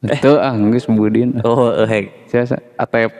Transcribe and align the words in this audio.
Itu 0.00 0.38
Angger 0.38 0.78
Budin. 0.88 1.42
oh 1.42 1.74
eh 1.74 1.82
hek 1.84 2.04
Saya 2.30 2.46
atep 2.78 3.10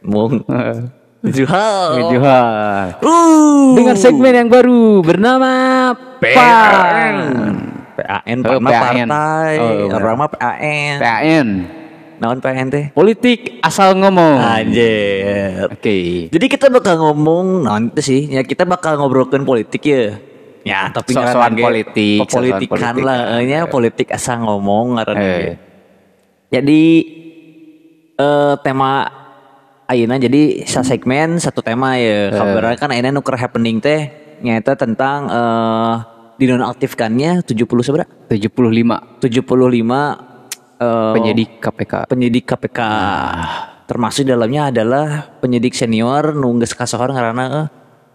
mung 0.00 0.40
Juhal 1.36 2.00
Ngejual. 2.00 2.96
uh 2.96 3.68
Dengan 3.76 3.92
segmen 3.94 4.32
yang 4.34 4.48
baru 4.48 5.04
bernama 5.04 5.50
PAN. 6.16 7.16
PAN 7.92 8.38
Oh, 8.40 8.56
PAN. 8.56 8.64
partai 8.64 9.56
Oh, 9.60 9.68
benar. 9.84 10.00
orang 10.00 10.16
mah 10.16 10.28
PAN 10.30 10.96
PAN. 10.96 11.48
naon 12.16 12.40
PAN 12.40 12.66
teh 12.68 12.88
Politik 12.90 13.60
asal 13.60 13.92
ngomong. 13.94 14.40
Anjir. 14.40 15.68
Oke. 15.68 16.28
Jadi 16.28 16.46
kita 16.48 16.68
bakal 16.68 16.96
ngomong 16.98 17.64
nanti 17.64 18.00
sih, 18.00 18.20
ya 18.26 18.40
kita 18.40 18.64
bakal 18.64 18.96
ngobrolin 18.96 19.44
politik 19.44 19.84
ya. 19.84 20.16
Ya, 20.60 20.88
tapi 20.88 21.12
ngaran 21.12 21.52
ge 21.52 21.64
politik, 21.64 22.18
Politikan 22.28 22.68
sosokan 22.68 22.94
lah, 23.00 23.20
politik. 23.32 23.44
nya 23.46 23.60
politik 23.66 24.08
asal 24.12 24.36
ngomong 24.40 24.96
ngaran 24.96 25.16
Eh. 25.16 25.56
Jadi 26.50 26.82
eh 28.18 28.54
tema 28.66 29.06
ayeuna 29.86 30.18
jadi 30.18 30.66
sa 30.66 30.82
segmen 30.82 31.38
satu 31.38 31.62
tema 31.62 31.94
ya. 31.96 32.34
Kabarnya 32.34 32.76
kan 32.76 32.90
ayeuna 32.90 33.14
nuker 33.14 33.38
happening 33.38 33.78
teh 33.78 34.10
nyata 34.42 34.74
tentang 34.74 35.30
eh 35.30 35.94
dinonaktifkannya 36.40 37.44
70 37.44 37.86
seberapa? 37.86 38.10
75 38.32 39.22
75 39.22 39.30
eh 40.80 41.12
penyidik 41.14 41.50
KPK. 41.60 41.94
penyidik 42.08 42.44
KPK. 42.48 42.80
Termasuk 43.84 44.22
dalamnya 44.22 44.70
adalah 44.70 45.06
penyidik 45.42 45.74
senior 45.74 46.32
nunggu 46.32 46.66
kasohor 46.70 47.10
karena 47.10 47.66
eh, 47.66 47.66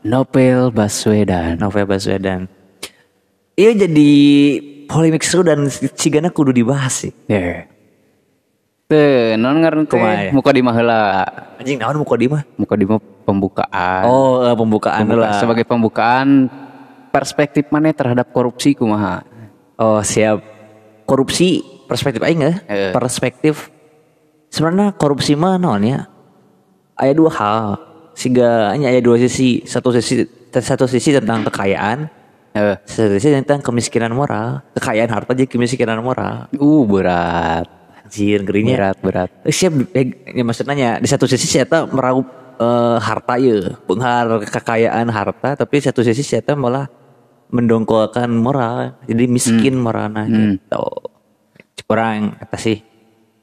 Novel 0.08 0.72
Baswedan. 0.72 1.59
Novel 1.59 1.86
Baswedan. 1.86 2.47
Iya 3.55 3.88
jadi 3.88 4.11
polemik 4.88 5.23
seru 5.23 5.44
dan 5.44 5.67
cigana 5.95 6.31
kudu 6.31 6.52
dibahas 6.55 7.05
sih. 7.05 7.14
Ya. 7.27 7.67
Tuh, 8.86 9.33
non 9.41 9.58
ngaran 9.58 9.89
teh 9.89 9.97
ya? 9.97 10.30
muka 10.30 10.53
di 10.53 10.61
maheula. 10.61 11.25
Anjing 11.58 11.81
naon 11.81 11.97
muka 11.97 12.14
di 12.14 12.30
mah? 12.30 12.45
Muka 12.53 12.78
di 12.78 12.86
mah 12.86 13.02
pembukaan. 13.25 14.03
Oh, 14.05 14.45
eh, 14.45 14.53
pembukaan 14.53 15.09
Pembuka- 15.09 15.25
lah. 15.25 15.39
sebagai 15.42 15.66
pembukaan 15.66 16.27
perspektif 17.09 17.66
mana 17.73 17.89
terhadap 17.89 18.30
korupsi 18.30 18.77
kumaha? 18.77 19.25
Oh, 19.81 20.05
siap. 20.05 20.38
Korupsi 21.03 21.66
perspektif 21.89 22.22
aing 22.22 22.38
nggak? 22.38 22.55
Eh. 22.67 22.92
Perspektif 22.94 23.73
sebenarnya 24.47 24.94
korupsi 24.94 25.33
mah 25.33 25.58
naon 25.58 25.81
ya? 25.81 26.05
Ada 26.94 27.11
dua 27.11 27.31
hal. 27.33 27.66
Siga 28.14 28.70
hanya 28.70 28.94
ada 28.94 29.02
dua 29.02 29.17
sisi. 29.17 29.66
Satu 29.66 29.89
sisi 29.92 30.30
satu 30.53 30.86
sisi 30.86 31.09
tentang 31.11 31.42
kekayaan, 31.44 32.05
Eh, 32.53 32.77
satu 32.86 33.17
sisi 33.17 33.33
tentang 33.33 33.59
kemiskinan 33.59 34.14
moral. 34.14 34.61
Kekayaan 34.72 35.09
harta 35.09 35.33
jadi 35.33 35.49
kemiskinan 35.49 35.99
moral. 35.99 36.47
uh 36.53 36.83
berat. 36.86 37.67
Anjir, 38.06 38.45
ngerinya. 38.45 38.73
Berat, 38.78 38.98
berat. 39.02 39.30
Eh, 39.42 39.50
siap 39.50 39.73
eh, 39.92 40.06
ya 40.30 40.44
maksudnya 40.45 40.73
nya, 40.73 40.89
di 40.98 41.09
satu 41.09 41.25
sisi 41.25 41.50
saya 41.50 41.66
tuh 41.66 41.89
meraup 41.89 42.25
eh, 42.56 42.98
harta 43.02 43.36
ya 43.36 43.76
penghar 43.83 44.45
kekayaan 44.45 45.10
harta 45.10 45.58
tapi 45.58 45.82
satu 45.82 45.99
sisi 45.99 46.21
saya 46.21 46.39
tuh 46.39 46.55
malah 46.55 46.86
mendongkolkan 47.49 48.30
moral 48.30 48.98
jadi 49.04 49.26
miskin 49.26 49.77
moralnya 49.77 50.26
gitu 50.26 50.82
kurang 51.86 52.33
apa 52.38 52.58
sih 52.58 52.82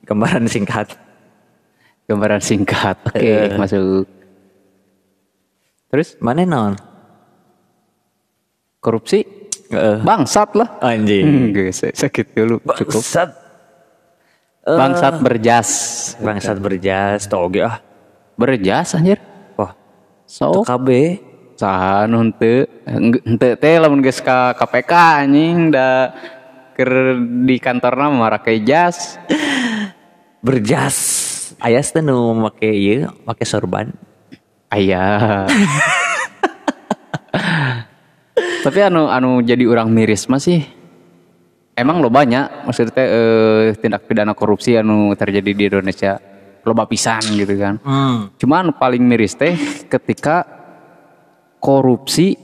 gambaran 0.02 0.46
singkat 0.46 0.98
Gambaran 2.02 2.42
singkat. 2.42 2.98
Oke, 3.08 3.22
Eh. 3.22 3.54
masuk. 3.54 4.04
Terus 5.86 6.18
mana 6.18 6.42
non 6.42 6.74
korupsi 8.78 9.22
Eh, 9.72 9.98
bangsat 10.04 10.52
lah. 10.52 10.68
anjing 10.84 11.48
Enggak, 11.48 11.72
sakit 11.72 12.36
dulu 12.36 12.60
cukup. 12.76 13.00
Bangsat 14.62 14.78
Bangsat 14.78 15.14
berjas. 15.18 15.70
bangsat 16.22 16.56
berjas. 16.62 17.26
Toge 17.26 17.66
ah. 17.66 17.82
Berjas 18.38 18.94
anjir. 18.94 19.18
wah. 19.58 19.74
So, 20.26 20.62
KB. 20.62 21.18
Saha 21.58 22.08
nu 22.10 22.18
henteu 22.26 22.66
henteu 22.88 23.54
teh 23.54 23.76
lamun 23.78 24.02
geus 24.02 24.18
ka 24.18 24.56
KPK 24.56 24.92
anjing 25.22 25.70
da 25.70 26.10
keur 26.74 27.20
di 27.46 27.60
kantorna 27.60 28.10
mah 28.10 28.38
make 28.40 28.62
jas. 28.66 29.18
berjas. 30.46 30.96
Ayas 31.62 31.94
tuh 31.94 32.02
nu 32.02 32.34
make 32.34 32.66
ieu 32.66 33.06
make 33.26 33.44
sorban. 33.46 33.94
Aya. 34.72 35.46
Tapi 38.62 38.78
anu 38.78 39.10
anu 39.10 39.42
jadi 39.42 39.66
orang 39.66 39.90
miris 39.90 40.30
mah 40.30 40.38
sih 40.38 40.62
emang 41.82 41.98
lo 41.98 42.08
banyak 42.08 42.64
maksudnya 42.64 43.02
eh, 43.02 43.74
tindak 43.76 44.06
pidana 44.06 44.32
korupsi 44.32 44.78
anu 44.78 45.10
terjadi 45.18 45.50
di 45.50 45.64
Indonesia 45.66 46.16
loba 46.62 46.86
pisan 46.86 47.20
gitu 47.34 47.58
kan. 47.58 47.82
hmm. 47.82 48.38
Cuman 48.38 48.78
paling 48.78 49.02
miris 49.02 49.34
teh 49.34 49.58
ketika 49.90 50.46
korupsi 51.58 52.38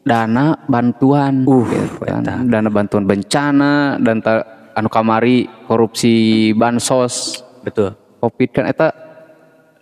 dana 0.00 0.56
bantuan 0.64 1.44
Uh, 1.44 1.68
gitu 1.68 2.08
kan. 2.08 2.24
dana 2.24 2.68
bantuan 2.72 3.04
bencana 3.04 4.00
dan 4.00 4.24
ta- 4.24 4.72
anu 4.72 4.88
kamari 4.88 5.44
korupsi 5.68 6.50
bansos 6.56 7.44
betul 7.60 7.92
covid 8.16 8.48
kan 8.48 8.64
eta 8.64 8.88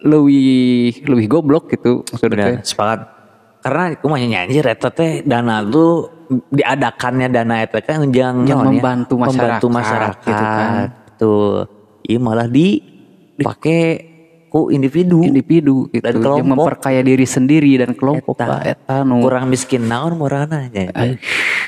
lebih 0.03 1.07
lebih 1.07 1.27
goblok 1.27 1.71
gitu 1.75 2.03
maksudnya 2.07 2.63
sepakat. 2.63 2.99
Karena 3.63 3.95
kumanya 3.99 4.27
nyanyi 4.43 4.63
eta 4.63 4.91
teh 4.91 5.23
dana 5.27 5.63
lu 5.63 6.18
diadakannya 6.29 7.29
dana 7.29 7.65
kan 7.67 8.05
Yang 8.09 8.13
yang 8.13 8.37
naon 8.45 8.49
ya? 8.49 8.57
membantu 8.71 9.15
masyarakat, 9.17 9.39
membantu 9.61 9.67
masyarakat 9.71 10.19
gitu 10.23 10.45
kan. 10.45 10.71
Tuh. 11.17 11.59
Iya 12.03 12.19
malah 12.19 12.47
di 12.47 12.79
dipakai 13.35 13.81
ku 14.49 14.69
individu. 14.69 15.21
individu 15.21 15.89
gitu 15.89 16.01
Dan 16.01 16.15
yang 16.15 16.25
kelompok. 16.25 16.49
memperkaya 16.49 17.01
diri 17.03 17.23
sendiri 17.23 17.77
dan 17.77 17.93
kelompok 17.93 18.35
Eta. 18.35 18.65
Eta 18.65 18.97
nu 19.03 19.21
Kurang 19.21 19.47
miskin 19.47 19.85
naon 19.85 20.17
morana 20.17 20.65
nya. 20.67 20.89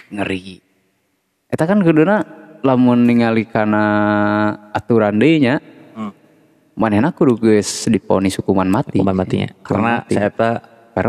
Ngeri 0.09 0.60
eta 1.47 1.66
kan 1.66 1.81
kuduna 1.81 2.22
lamun 2.62 3.04
ningali 3.04 3.44
kana 3.44 3.84
aturan 4.71 5.16
deui 5.16 5.41
nya 5.41 5.59
Hmm. 5.91 6.15
manehna 6.72 7.10
kudu 7.10 7.34
geus 7.37 7.84
diponis 7.84 8.38
hukuman 8.38 8.65
mati 8.65 8.97
Hukuman 8.97 9.19
matinya. 9.19 9.50
Karena 9.60 10.06
saya 10.06 10.31
eta 10.31 10.50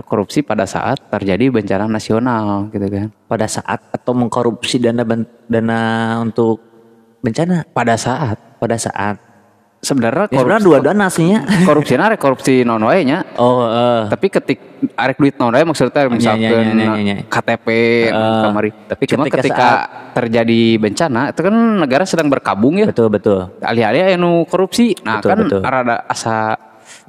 korupsi 0.02 0.42
pada 0.42 0.64
saat 0.64 1.02
terjadi 1.08 1.50
bencana 1.50 1.86
nasional 1.86 2.69
gitu 2.69 2.86
kan 2.86 3.09
pada 3.25 3.46
saat 3.46 3.81
atau 3.90 4.14
mengkorupsi 4.14 4.78
dana 4.78 5.02
ban- 5.02 5.30
dana 5.46 5.80
untuk 6.19 6.62
bencana 7.19 7.66
pada 7.68 7.94
saat 7.94 8.38
pada 8.58 8.78
saat 8.78 9.18
sebenarnya 9.78 10.30
ya, 10.30 10.38
sebenarnya 10.38 10.62
dua 10.64 10.78
dana 10.80 11.03
aslinya. 11.06 11.42
korupsi 11.66 11.94
arek 11.94 12.22
korupsi 12.22 12.62
non 12.62 12.78
wae 12.80 13.02
nya 13.02 13.25
Oh, 13.34 13.66
eh. 13.66 14.06
tapi 14.08 14.30
ketik 14.30 14.59
arek 14.94 15.18
duit 15.18 15.36
non 15.36 15.50
wae 15.50 15.66
maksudnya 15.66 16.06
misalkan 16.06 16.38
iya, 16.40 16.62
iya, 16.62 16.72
iya, 16.72 16.94
iya. 16.98 17.16
KTP 17.25 17.68
Eh, 18.06 18.42
kamari 18.44 18.69
tapi 18.86 19.03
cuma 19.08 19.25
ketika 19.25 19.42
ketika, 19.42 19.69
terjadi 20.13 20.62
bencana 20.78 21.22
itu 21.30 21.42
kan 21.42 21.56
negara 21.80 22.06
sedang 22.06 22.30
berkabung 22.30 22.77
ya 22.77 22.86
betul 22.88 23.10
betul. 23.10 23.50
alih-alih 23.60 24.13
anu 24.13 24.45
korupsi 24.45 24.94
nah 25.01 25.18
Betul, 25.18 25.30
kan 25.30 25.38
betul. 25.42 25.60
rada 25.63 26.06
asa 26.06 26.38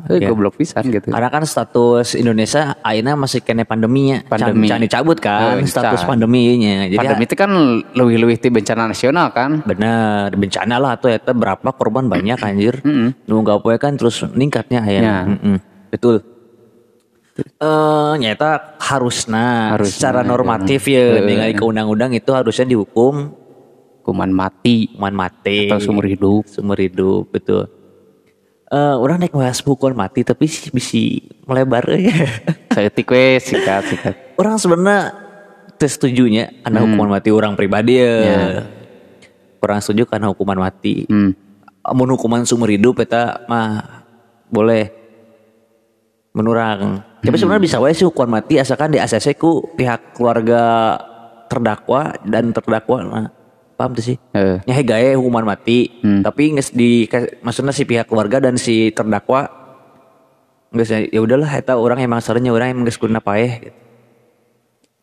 Iya. 0.09 0.29
goblok 0.29 0.57
pisan 0.57 0.85
gitu 0.87 1.09
Karena 1.09 1.29
kan 1.29 1.43
status 1.43 2.15
Indonesia 2.15 2.75
akhirnya 2.81 3.15
masih 3.15 3.41
kena 3.41 3.63
pandeminya. 3.63 4.25
Pandemi. 4.25 4.67
Can, 4.67 4.81
can 4.81 4.85
dicabut 4.85 5.19
kan 5.19 5.61
Eh, 5.61 5.69
status 5.69 6.03
can. 6.03 6.17
pandeminya. 6.17 6.87
Jadi 6.87 6.97
pandemi 6.97 7.25
itu 7.25 7.37
kan 7.37 7.51
lebih-lebih 7.93 8.37
ti 8.37 8.49
bencana 8.49 8.89
nasional 8.89 9.31
kan 9.31 9.61
bener 9.63 10.33
bencana 10.33 10.77
lah 10.77 10.97
tuh 10.97 11.11
eta 11.11 11.33
berapa 11.33 11.69
korban 11.73 12.09
banyak 12.09 12.39
anjir. 12.49 12.81
Mm-mm. 12.81 13.15
Nu 13.25 13.41
poe 13.45 13.77
kan 13.77 13.95
terus 13.95 14.21
meningkatnya 14.25 14.79
Ya. 14.79 14.83
akhirnya. 14.83 15.17
Mm-mm. 15.29 15.57
Betul. 15.91 16.17
Eh 17.39 18.13
nyata 18.21 18.77
harusnya 18.77 19.73
Harusna, 19.73 19.89
secara 19.89 20.21
ya. 20.21 20.29
normatif 20.29 20.85
ya 20.85 21.17
ningali 21.17 21.53
ke 21.53 21.65
undang-undang 21.65 22.13
itu 22.13 22.29
harusnya 22.29 22.69
dihukum 22.69 23.33
kuman 24.03 24.29
mati 24.29 24.93
hukuman 24.93 25.15
mati 25.17 25.71
atau 25.71 25.81
seumur 25.81 26.05
hidup 26.05 26.45
Seumur 26.45 26.77
hidup 26.77 27.33
betul. 27.33 27.71
Eh 28.73 28.97
orang 28.97 29.21
naik 29.21 29.37
bahas 29.37 29.61
hukuman 29.61 30.09
mati 30.09 30.25
tapi 30.25 30.49
bisa 30.49 31.03
melebar 31.45 31.85
ya. 31.93 32.09
saya 32.73 32.89
we 32.89 33.37
sikat 33.37 33.85
sikat 33.85 34.15
orang 34.41 34.57
sebenarnya 34.57 35.13
setujunya 35.77 36.49
karena 36.65 36.81
hukuman 36.81 37.13
mati 37.13 37.29
orang 37.29 37.53
pribadi 37.53 38.01
ya. 38.01 38.17
Ya. 38.25 38.65
kurang 39.61 39.85
setuju 39.85 40.09
karena 40.09 40.33
hukuman 40.33 40.57
mati. 40.57 41.05
Hmm. 41.05 41.37
Amun 41.85 42.17
hukuman 42.17 42.49
seumur 42.49 42.73
hidup 42.73 43.05
eta 43.05 43.45
mah 43.45 44.03
boleh 44.49 44.89
menurang. 46.33 47.05
Tapi 47.21 47.37
sebenarnya 47.37 47.63
bisa 47.63 47.77
wae 47.77 47.93
sih 47.93 48.09
hukuman 48.09 48.41
mati 48.41 48.57
asalkan 48.57 48.89
di 48.89 48.99
ACC 48.99 49.37
ku 49.37 49.69
pihak 49.77 50.17
keluarga 50.17 50.97
terdakwa 51.53 52.17
dan 52.25 52.57
terdakwa 52.57 52.99
nah, 53.05 53.29
paham 53.83 53.93
tuh 53.93 54.05
sih? 54.07 54.17
Eh. 54.31 54.63
Nyahe 54.63 54.83
gawe 54.87 55.11
hukuman 55.19 55.43
mati, 55.43 55.91
tapi 56.23 56.55
nges 56.55 56.71
di 56.71 57.11
maksudnya 57.43 57.75
si 57.75 57.83
pihak 57.83 58.07
keluarga 58.07 58.39
dan 58.39 58.55
si 58.55 58.95
terdakwa 58.95 59.51
nggak 60.71 61.11
ya 61.11 61.21
udahlah 61.21 61.51
eta 61.53 61.77
orang 61.77 62.01
emang 62.01 62.23
sarenya 62.23 62.49
orang 62.49 62.71
emang 62.71 62.87
geus 62.87 62.97
kudu 62.97 63.13
paeh 63.19 63.53
gitu. 63.61 63.79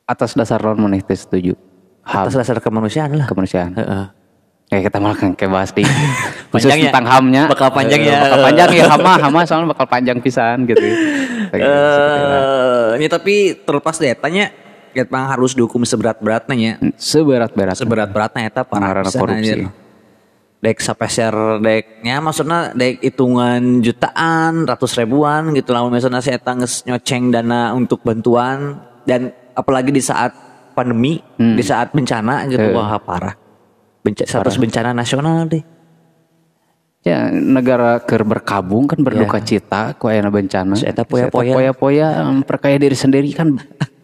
Atas 0.07 0.33
dasar 0.33 0.57
non 0.63 0.81
maneh 0.81 1.03
teh 1.03 1.13
setuju. 1.13 1.53
HAM, 2.01 2.25
Atas 2.25 2.41
dasar 2.41 2.57
kemanusiaan 2.57 3.13
lah. 3.13 3.27
kemanusiaan. 3.29 3.77
Heeh. 3.77 4.05
Kayak 4.69 4.83
kita 4.89 4.97
malah 4.97 5.17
kan 5.17 5.31
kayak 5.37 5.51
bahas 5.53 5.69
di 5.69 5.85
khusus 6.49 6.65
Panjang 6.65 6.79
ya? 6.81 6.85
tentang 6.89 7.05
hamnya. 7.05 7.43
Bakal 7.45 7.69
panjang 7.69 8.01
Eh, 8.01 8.09
ya. 8.09 8.17
Bakal 8.25 8.39
panjang 8.49 8.69
ya 8.73 8.85
hama, 8.89 9.13
hama 9.21 9.39
soalnya 9.45 9.67
bakal 9.69 9.85
panjang 9.85 10.17
pisan 10.17 10.65
gitu. 10.65 10.81
Gitu. 11.49 11.65
Eh, 11.65 13.01
ya 13.01 13.09
tapi 13.09 13.57
terlepas 13.65 13.97
dari 13.97 14.13
tanya, 14.13 14.53
ya 14.94 15.03
memang 15.06 15.30
harus 15.30 15.51
dihukum 15.53 15.83
seberat-beratnya 15.83 16.56
ya. 16.56 16.74
Seberat-berat. 16.95 17.77
Seberat-beratnya 17.77 18.47
eta 18.47 18.63
parah 18.63 18.91
Pengarana 18.94 19.09
pisan, 19.09 19.21
korupsi. 19.21 19.38
anjir. 19.39 19.59
Dek 20.59 20.77
sapeser 20.83 21.33
deknya 21.63 22.19
maksudnya 22.19 22.75
dek 22.75 23.00
hitungan 23.00 23.80
jutaan, 23.80 24.68
ratus 24.68 24.91
ribuan 25.00 25.56
gitu 25.56 25.71
lah 25.71 25.88
misalnya 25.88 26.19
saya 26.19 26.36
geus 26.36 26.83
nyoceng 26.83 27.31
dana 27.31 27.71
untuk 27.71 28.03
bantuan 28.03 28.75
dan 29.07 29.31
apalagi 29.56 29.95
di 29.95 30.03
saat 30.03 30.36
pandemi, 30.75 31.24
di 31.36 31.63
saat 31.63 31.95
bencana 31.95 32.44
gitu 32.51 32.59
Eh. 32.59 32.75
wah 32.75 33.00
parah. 33.00 33.36
Benca 34.03 34.27
status 34.27 34.59
bencana 34.59 34.91
nasional 34.91 35.47
deh. 35.47 35.63
Ya 37.00 37.31
negara 37.31 38.03
ker 38.03 38.27
berkabung 38.27 38.83
kan 38.83 39.00
berduka 39.00 39.39
Ya. 39.39 39.45
cita 39.56 39.95
ku 39.95 40.12
bencana. 40.12 40.75
Si 40.75 40.83
eta 40.83 41.07
poya-poya. 41.07 41.56
poya-poya 41.56 42.07
memperkaya 42.27 42.75
diri 42.75 42.95
sendiri 43.00 43.31
kan. 43.31 43.56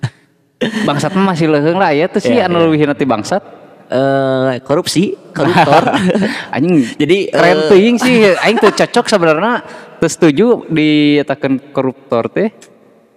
bangsat 0.60 1.12
masih 1.16 1.52
leuheung 1.52 1.80
lah 1.80 1.92
ya 1.92 2.07
tuh 2.07 2.24
sih 2.24 2.36
Ya, 2.36 2.48
anu 2.48 2.63
leuwih 2.63 2.88
nanti 2.88 3.04
bangsat. 3.04 3.44
Eh 3.86 4.57
korupsi, 4.66 5.13
koruptor. 5.36 5.94
Anjing 6.56 6.81
Jadi, 7.02 7.30
keren 7.30 7.60
teuing 7.69 7.98
sih 8.02 8.34
aing 8.34 8.57
tuh 8.57 8.74
cocok 8.74 9.06
sebenarnya 9.06 9.54
teu 10.02 10.10
setuju 10.10 10.66
diatakan 10.68 11.72
koruptor 11.72 12.28
teh 12.34 12.50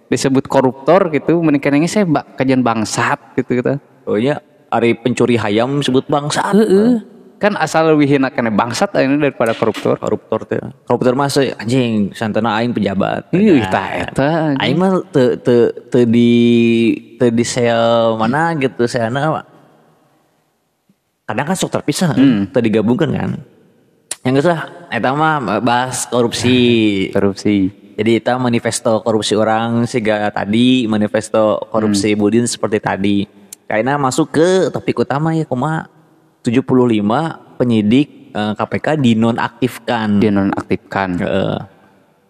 disebut 0.09 0.45
koruptor 0.49 1.13
gitu 1.13 1.37
menikah 1.41 1.69
ini 1.69 1.85
saya 1.85 2.05
kajian 2.33 2.65
bangsat 2.65 3.37
gitu 3.37 3.61
gitu. 3.61 3.77
oh 4.09 4.17
iya, 4.17 4.41
ari 4.73 4.97
pencuri 4.97 5.37
hayam 5.37 5.85
sebut 5.85 6.09
bangsa. 6.09 6.49
Heeh. 6.49 7.18
Kan 7.39 7.55
asal 7.55 7.87
leuwih 7.87 8.03
hina 8.05 8.27
kene 8.27 8.51
bangsat 8.51 8.91
ini 8.99 9.15
daripada 9.17 9.55
koruptor. 9.55 9.95
koruptor 9.95 10.43
teh. 10.43 10.59
Koruptor 10.83 11.15
mah 11.15 11.31
se- 11.31 11.55
anjing 11.55 12.11
santana 12.11 12.59
aing 12.59 12.69
pejabat. 12.69 13.31
Ih, 13.31 13.57
Nah, 13.57 13.71
tah 13.71 13.87
eta. 13.95 14.29
aing 14.59 14.75
mah 14.75 14.99
te 15.07 15.39
te 15.39 15.55
te 15.87 15.99
di 16.03 16.31
te 17.15 17.31
di 17.31 17.41
sel 17.41 18.13
mana 18.13 18.51
gitu 18.53 18.83
seana 18.85 19.39
kadang 21.23 21.45
kan 21.45 21.55
sok 21.55 21.71
terpisah 21.71 22.11
Hmm. 22.11 22.49
teu 22.49 22.59
digabungkan 22.59 23.07
kan. 23.07 23.31
Yang 24.19 24.33
geus 24.35 24.47
lah 24.49 24.61
eta 24.89 25.13
mah 25.13 25.63
bahas 25.63 26.03
korupsi. 26.05 26.57
Korupsi. 27.15 27.71
jadi 27.95 28.15
kita 28.15 28.35
manifesto 28.35 28.99
korupsi 28.99 29.35
orang 29.35 29.83
sehingga 29.83 30.27
tadi 30.29 30.87
manifesto 30.87 31.59
korupsi 31.67 32.15
Budin 32.15 32.43
seperti 32.43 32.79
tadi. 32.79 33.17
Kayaknya 33.63 33.95
masuk 33.95 34.27
ke 34.29 34.47
topik 34.67 34.97
utama 34.97 35.31
ya 35.31 35.43
kumaha 35.43 35.87
75 36.41 37.59
penyidik 37.59 38.31
eh, 38.31 38.53
KPK 38.55 38.87
dinonaktifkan 38.99 40.19
Dinonaktifkan. 40.21 41.09
Heeh. 41.19 41.57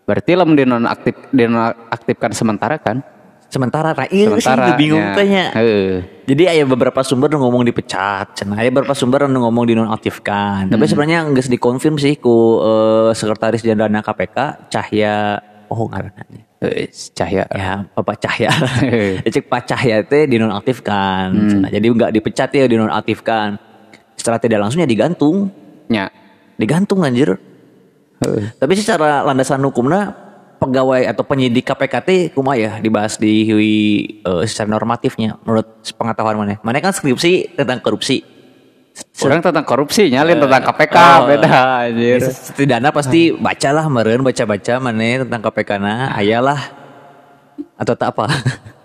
Berarti 0.09 0.31
lamun 0.33 0.57
dinonaktif 0.57 1.13
dinonaktifkan 1.29 2.31
sementara 2.33 2.77
kan? 2.81 3.05
sementara 3.49 3.97
nah 3.97 4.05
iya 4.13 4.29
sih 4.37 4.77
bingung 4.77 5.01
ya. 5.01 5.17
tanya 5.17 5.45
Heeh. 5.57 6.05
jadi 6.29 6.43
ada 6.53 6.69
beberapa 6.69 7.01
sumber 7.01 7.33
nu 7.33 7.41
ngomong 7.41 7.65
dipecat 7.65 8.37
cenah 8.37 8.61
aya 8.61 8.69
beberapa 8.69 8.93
sumber 8.93 9.25
nu 9.25 9.41
ngomong 9.41 9.65
dinonaktifkan 9.65 10.69
tapi 10.69 10.85
sebenarnya 10.85 11.25
nggak 11.33 11.49
dikonfirm 11.57 11.97
sih 11.97 12.21
ku 12.21 12.61
eh, 12.61 13.09
sekretaris 13.17 13.65
jenderal 13.65 13.89
KPK 13.89 14.69
Cahya 14.69 15.41
oh 15.65 15.89
ngaranna 15.89 16.45
Eh, 16.59 16.91
Cahya. 16.91 17.47
ya 17.49 17.87
Bapak 17.95 18.19
Cahya 18.19 18.51
cek 19.33 19.47
Pak 19.47 19.63
Cahya 19.63 20.03
teh 20.03 20.27
dinonaktifkan 20.27 21.31
Cenah, 21.31 21.69
jadi 21.71 21.87
nggak 21.87 22.11
dipecat 22.19 22.51
ya 22.51 22.67
dinonaktifkan 22.67 23.55
secara 24.19 24.37
tidak 24.37 24.59
langsungnya 24.59 24.85
digantung 24.85 25.47
Nya. 25.87 26.11
digantung 26.59 27.01
anjir 27.01 27.39
Heeh. 28.19 28.51
tapi 28.59 28.75
secara 28.75 29.23
landasan 29.23 29.63
hukumnya 29.63 30.11
pegawai 30.59 31.07
atau 31.07 31.23
penyidik 31.23 31.63
KPK 31.63 31.93
teh 32.03 32.21
kumaha 32.29 32.59
ya 32.59 32.71
dibahas 32.77 33.15
di 33.15 33.47
eh, 34.19 34.43
secara 34.43 34.67
normatifnya 34.69 35.39
menurut 35.47 35.65
pengetahuan 35.95 36.35
mana 36.35 36.59
mana 36.59 36.77
kan 36.77 36.91
skripsi 36.91 37.55
tentang 37.55 37.79
korupsi 37.79 38.19
Orang 39.23 39.39
tentang 39.39 39.63
korupsi 39.63 40.11
nyalin 40.11 40.43
tentang 40.43 40.59
KPK 40.59 40.95
Oh. 40.99 41.23
beda 41.23 41.87
anjir. 41.87 42.19
setidaknya 42.19 42.91
pasti 42.91 43.31
bacalah 43.31 43.87
meren 43.87 44.19
baca-baca 44.19 44.75
mana 44.83 45.23
tentang 45.23 45.39
KPK 45.39 45.69
nah 45.79 46.11
ayalah 46.19 46.59
atau 47.79 47.95
tak 47.95 48.11
apa 48.11 48.27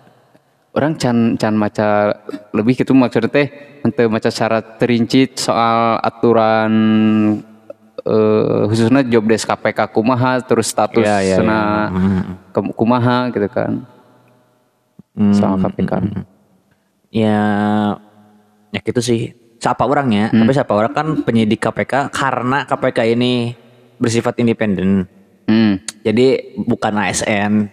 Orang 0.75 0.95
can 0.95 1.17
can 1.35 1.55
maca 1.55 2.19
lebih 2.51 2.75
gitu 2.75 2.91
maksudnya 2.93 3.31
teh 3.31 3.47
ente 3.81 4.03
maca 4.05 4.27
secara 4.27 4.59
terinci 4.59 5.31
soal 5.33 5.97
aturan 5.99 6.73
eh, 8.01 8.63
khususnya 8.67 9.01
job 9.05 9.23
desk 9.25 9.47
KPK 9.47 9.87
kumaha 9.89 10.39
terus 10.41 10.67
status 10.67 11.01
Iya, 11.01 11.19
iya, 11.23 11.37
sana 11.37 11.61
iya. 11.89 12.21
ke- 12.51 12.75
kumaha 12.75 13.31
gitu 13.31 13.47
kan. 13.49 13.87
Soal 15.31 15.57
KPK. 15.57 15.93
ya 17.15 17.39
ya 18.69 18.81
gitu 18.81 18.99
sih 18.99 19.31
siapa 19.57 19.87
orangnya 19.87 20.27
tapi 20.29 20.51
siapa 20.51 20.75
orang 20.75 20.91
kan 20.91 21.07
penyidik 21.23 21.63
KPK 21.63 22.11
karena 22.11 22.67
KPK 22.67 22.99
ini 23.09 23.55
bersifat 23.97 24.35
independen 24.37 25.07
Hmm. 25.45 25.77
jadi 26.01 26.57
bukan 26.59 26.99
ASN 26.99 27.69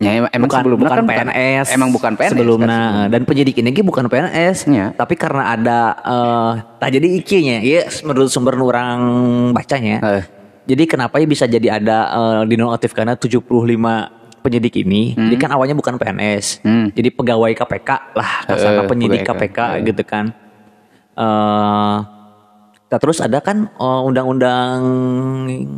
Ya, 0.00 0.16
em- 0.16 0.32
emang 0.32 0.48
bukan 0.48 0.60
sebelumnya 0.64 0.84
bukan 0.86 0.98
kan 0.98 1.06
PNS 1.06 1.66
Emang 1.70 1.90
bukan 1.92 2.12
PNS. 2.14 2.32
sebelumnya 2.32 2.80
kan? 3.04 3.08
dan 3.12 3.20
penyidik 3.22 3.52
ini 3.54 3.68
bukan 3.84 4.08
PNS 4.08 4.64
Nya. 4.66 4.96
tapi 4.96 5.12
karena 5.12 5.52
ada 5.52 5.78
eh 5.94 6.52
tak 6.78 6.88
jadi 6.90 7.20
ikinya 7.20 7.60
ya 7.60 7.84
menurut 8.02 8.26
sumber 8.26 8.56
orang 8.56 8.96
bacanya 9.52 10.00
Eh. 10.00 10.24
jadi 10.64 10.88
kenapa 10.88 11.20
ya 11.20 11.28
bisa 11.28 11.44
jadi 11.44 11.76
ada 11.76 11.98
eh, 12.08 12.42
dinonaktifkan 12.48 13.12
75 13.12 13.44
penyidik 14.40 14.80
ini 14.80 15.12
jadi 15.12 15.36
kan 15.36 15.52
awalnya 15.52 15.76
bukan 15.76 15.94
PNS 15.94 16.64
Hmm. 16.64 16.88
jadi 16.88 17.12
pegawai 17.12 17.52
KPK 17.54 17.90
lah 18.16 18.32
Eh, 18.40 18.46
kasarnya 18.48 18.82
penyidik 18.88 19.20
pegawai 19.20 19.36
KPK 19.52 19.58
gitu 19.84 20.02
kan 20.02 20.32
eh 21.12 21.96
nah, 22.88 22.98
terus 22.98 23.20
ada 23.20 23.36
kan 23.38 23.68
eh, 23.68 24.00
undang-undang 24.02 24.80
eh, 25.46 25.68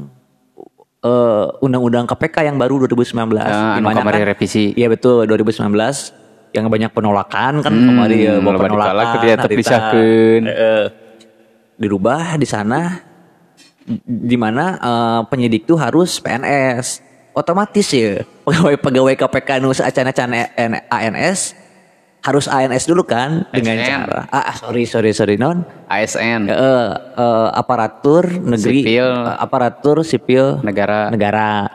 undang-undang 1.59 2.07
KPK 2.07 2.47
yang 2.47 2.57
baru 2.57 2.79
2019 2.81 3.35
Ah, 3.37 3.75
anu 3.75 3.83
Di 3.83 3.85
mana 3.85 4.01
kemarin 4.01 4.21
kan- 4.21 4.31
revisi. 4.31 4.71
Iya 4.73 4.87
betul 4.87 5.27
2019 5.27 6.15
yang 6.53 6.69
banyak 6.69 6.91
penolakan 6.91 7.53
kan 7.59 7.73
kemarin 7.73 8.17
ya 8.17 8.33
Hmm, 8.33 8.45
bawa 8.45 8.53
loba 8.53 8.63
penolakan 8.63 9.07
dia 9.19 9.35
harita. 9.35 9.43
terpisahkeun. 9.43 10.43
Eh, 10.45 10.87
dirubah 11.75 12.37
di 12.37 12.47
sana 12.47 13.03
di 14.05 14.37
mana 14.37 14.65
eh, 14.77 15.21
penyidik 15.27 15.65
tuh 15.65 15.75
harus 15.75 16.17
PNS 16.17 17.03
otomatis 17.33 17.89
ya 17.89 18.23
pegawai 18.47 18.77
pegawai 18.79 19.15
KPK 19.17 19.49
nu 19.59 19.73
acana-acana 19.73 20.55
ANS 20.87 21.57
harus 22.23 22.47
ANS 22.47 22.85
dulu 22.85 23.03
kan 23.03 23.43
dengan 23.51 23.77
ASN. 23.77 23.87
cara 23.89 24.21
ah 24.31 24.55
sorry 24.55 24.85
sorry 24.85 25.11
sorry 25.11 25.35
non 25.35 25.67
ASN 25.87 26.47
Eh, 26.47 26.91
eh, 27.17 27.49
aparatur 27.53 28.31
negeri 28.39 28.81
Sipil. 28.81 29.03
eh, 29.05 29.35
aparatur 29.37 29.97
sipil 30.03 30.45
negara 30.61 31.11
negara 31.11 31.67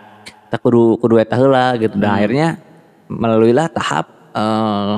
tak 0.47 0.59
kudu 0.59 0.95
kudu 0.97 1.15
eta 1.17 1.35
heula 1.35 1.75
gitu 1.75 1.93
Hmm. 1.93 2.01
dan 2.01 2.11
akhirnya 2.13 2.47
melaluilah 3.07 3.67
tahap 3.69 4.07
eh 4.31 4.93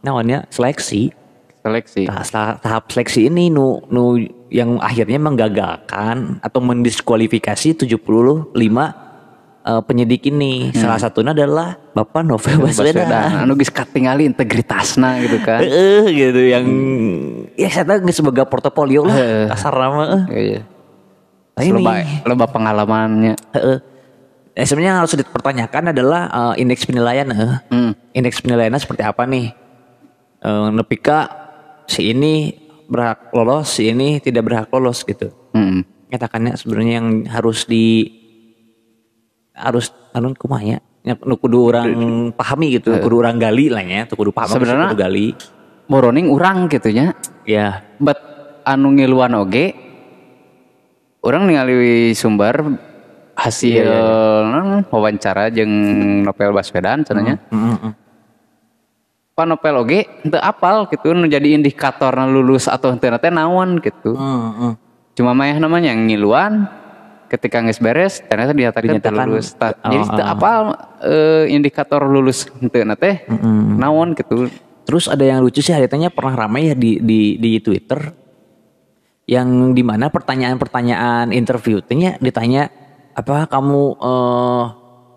namanya 0.00 0.46
seleksi 0.48 1.10
seleksi. 1.58 2.06
Tahap- 2.06 2.58
tahap 2.58 2.82
seleksi 2.86 3.26
ini 3.26 3.46
nu 3.46 3.82
nu 3.86 4.18
yang 4.48 4.78
akhirnya 4.78 5.14
menggagalkan 5.16 6.38
atau 6.38 6.58
mendiskualifikasi 6.58 7.74
75 7.76 8.50
eh, 9.62 9.82
penyidik 9.86 10.26
ini 10.28 10.70
salah 10.74 10.98
satunya 10.98 11.32
adalah 11.32 11.78
Bapak 11.94 12.22
Novel 12.26 12.66
Baswedan 12.66 13.08
Baswedan. 13.08 13.42
Anu 13.46 13.54
geus 13.58 13.70
katingali 13.70 14.26
integritasna 14.28 15.22
gitu 15.22 15.38
kan. 15.40 15.62
Eh, 15.62 16.04
gitu 16.10 16.40
yang 16.42 16.64
ya 17.56 17.68
saya 17.70 17.86
tahu 17.86 18.10
sebagai 18.10 18.44
portofolio 18.46 19.06
lah 19.06 19.48
kasar 19.54 19.74
nama. 19.74 20.26
Iya. 20.28 20.62
Ini 21.52 21.84
Loba, 21.84 21.92
loba 22.24 22.46
pengalamannya. 22.48 23.34
Heeh. 23.52 23.78
Eh, 24.52 24.64
sebenarnya 24.68 24.96
yang 24.96 25.00
harus 25.04 25.16
dipertanyakan 25.16 25.92
adalah 25.96 26.22
eh, 26.52 26.62
indeks 26.64 26.84
penilaian. 26.84 27.28
eh. 27.28 27.56
Hmm. 27.72 27.92
Indeks 28.12 28.40
penilaiannya 28.40 28.80
seperti 28.80 29.04
apa 29.04 29.24
nih? 29.28 29.52
Eh, 30.42 30.68
nepika 30.72 31.28
si 31.86 32.10
ini 32.10 32.56
berhak 32.88 33.32
lolos, 33.32 33.80
si 33.80 33.88
ini 33.88 34.20
tidak 34.20 34.48
berhak 34.48 34.68
lolos 34.68 35.00
gitu. 35.06 35.32
Mm. 35.56 35.80
Nyatakannya 36.12 36.52
sebenarnya 36.60 36.94
yang 37.00 37.08
harus 37.24 37.64
di 37.64 38.04
harus 39.52 39.92
anu 40.12 40.32
kumaha 40.34 40.76
ya? 40.76 40.78
Yang 41.02 41.18
nu 41.26 41.34
kudu 41.34 41.58
orang 41.66 41.90
pahami 42.36 42.78
gitu, 42.78 42.94
kudu 43.02 43.26
orang 43.26 43.36
gali 43.36 43.66
lah 43.66 43.82
ya, 43.82 44.06
tuh 44.06 44.14
kudu 44.14 44.30
paham 44.30 44.54
Sebenarnya- 44.54 44.94
kudu 44.94 45.02
gali. 45.02 45.28
Boroning 45.90 46.30
urang 46.30 46.70
gitu 46.70 46.88
nya. 46.94 47.12
Ya, 47.42 47.82
Bet 47.98 48.16
anu 48.62 48.94
ngiluan 48.94 49.34
oge 49.34 49.74
orang 51.26 51.50
ningali 51.50 52.14
sumber 52.14 52.78
hasil 53.34 53.86
naon, 54.46 54.86
wawancara 54.86 55.50
jeung 55.50 55.70
Novel 56.22 56.54
Baswedan 56.54 57.02
cenanya. 57.02 57.42
Mm, 57.50 57.58
mm, 57.58 57.78
mm. 57.82 57.92
Pak 59.32 59.46
Novel 59.48 59.74
oge 59.82 60.00
teu 60.28 60.38
apal 60.38 60.86
gitu 60.86 61.16
nu 61.16 61.26
jadi 61.26 61.56
indikator 61.56 62.14
lulus 62.30 62.70
atau 62.70 62.94
teh 62.94 63.32
naon 63.32 63.82
gitu. 63.82 64.14
Mm. 64.14 64.78
Cuma 65.18 65.34
mah 65.34 65.56
namanya 65.58 65.92
yang 65.92 66.06
ngiluan 66.08 66.70
ketika 67.32 67.64
geus 67.64 67.80
beres 67.80 68.20
ternyata 68.28 68.52
dinyatakan 68.52 69.24
lulus. 69.24 69.56
Tah, 69.56 69.72
oh, 69.72 69.88
jadi 69.88 70.04
oh. 70.04 70.26
apal 70.28 70.60
eh, 71.00 71.44
indikator 71.48 72.04
lulus 72.04 72.44
henteu 72.60 72.84
teh 72.92 73.24
Mm-mm. 73.24 73.80
naon 73.80 74.12
gitu. 74.12 74.52
Terus 74.84 75.08
ada 75.08 75.24
yang 75.24 75.40
lucu 75.40 75.64
sih 75.64 75.72
harinya 75.72 76.12
pernah 76.12 76.44
ramai 76.44 76.68
ya 76.68 76.74
di 76.76 77.00
di 77.00 77.40
di 77.40 77.56
Twitter 77.64 78.12
yang 79.24 79.72
di 79.72 79.80
mana 79.80 80.12
pertanyaan-pertanyaan 80.12 81.32
interview 81.32 81.80
nya 81.96 82.20
ditanya 82.20 82.68
apa 83.16 83.48
kamu 83.48 83.82
eh 83.96 84.64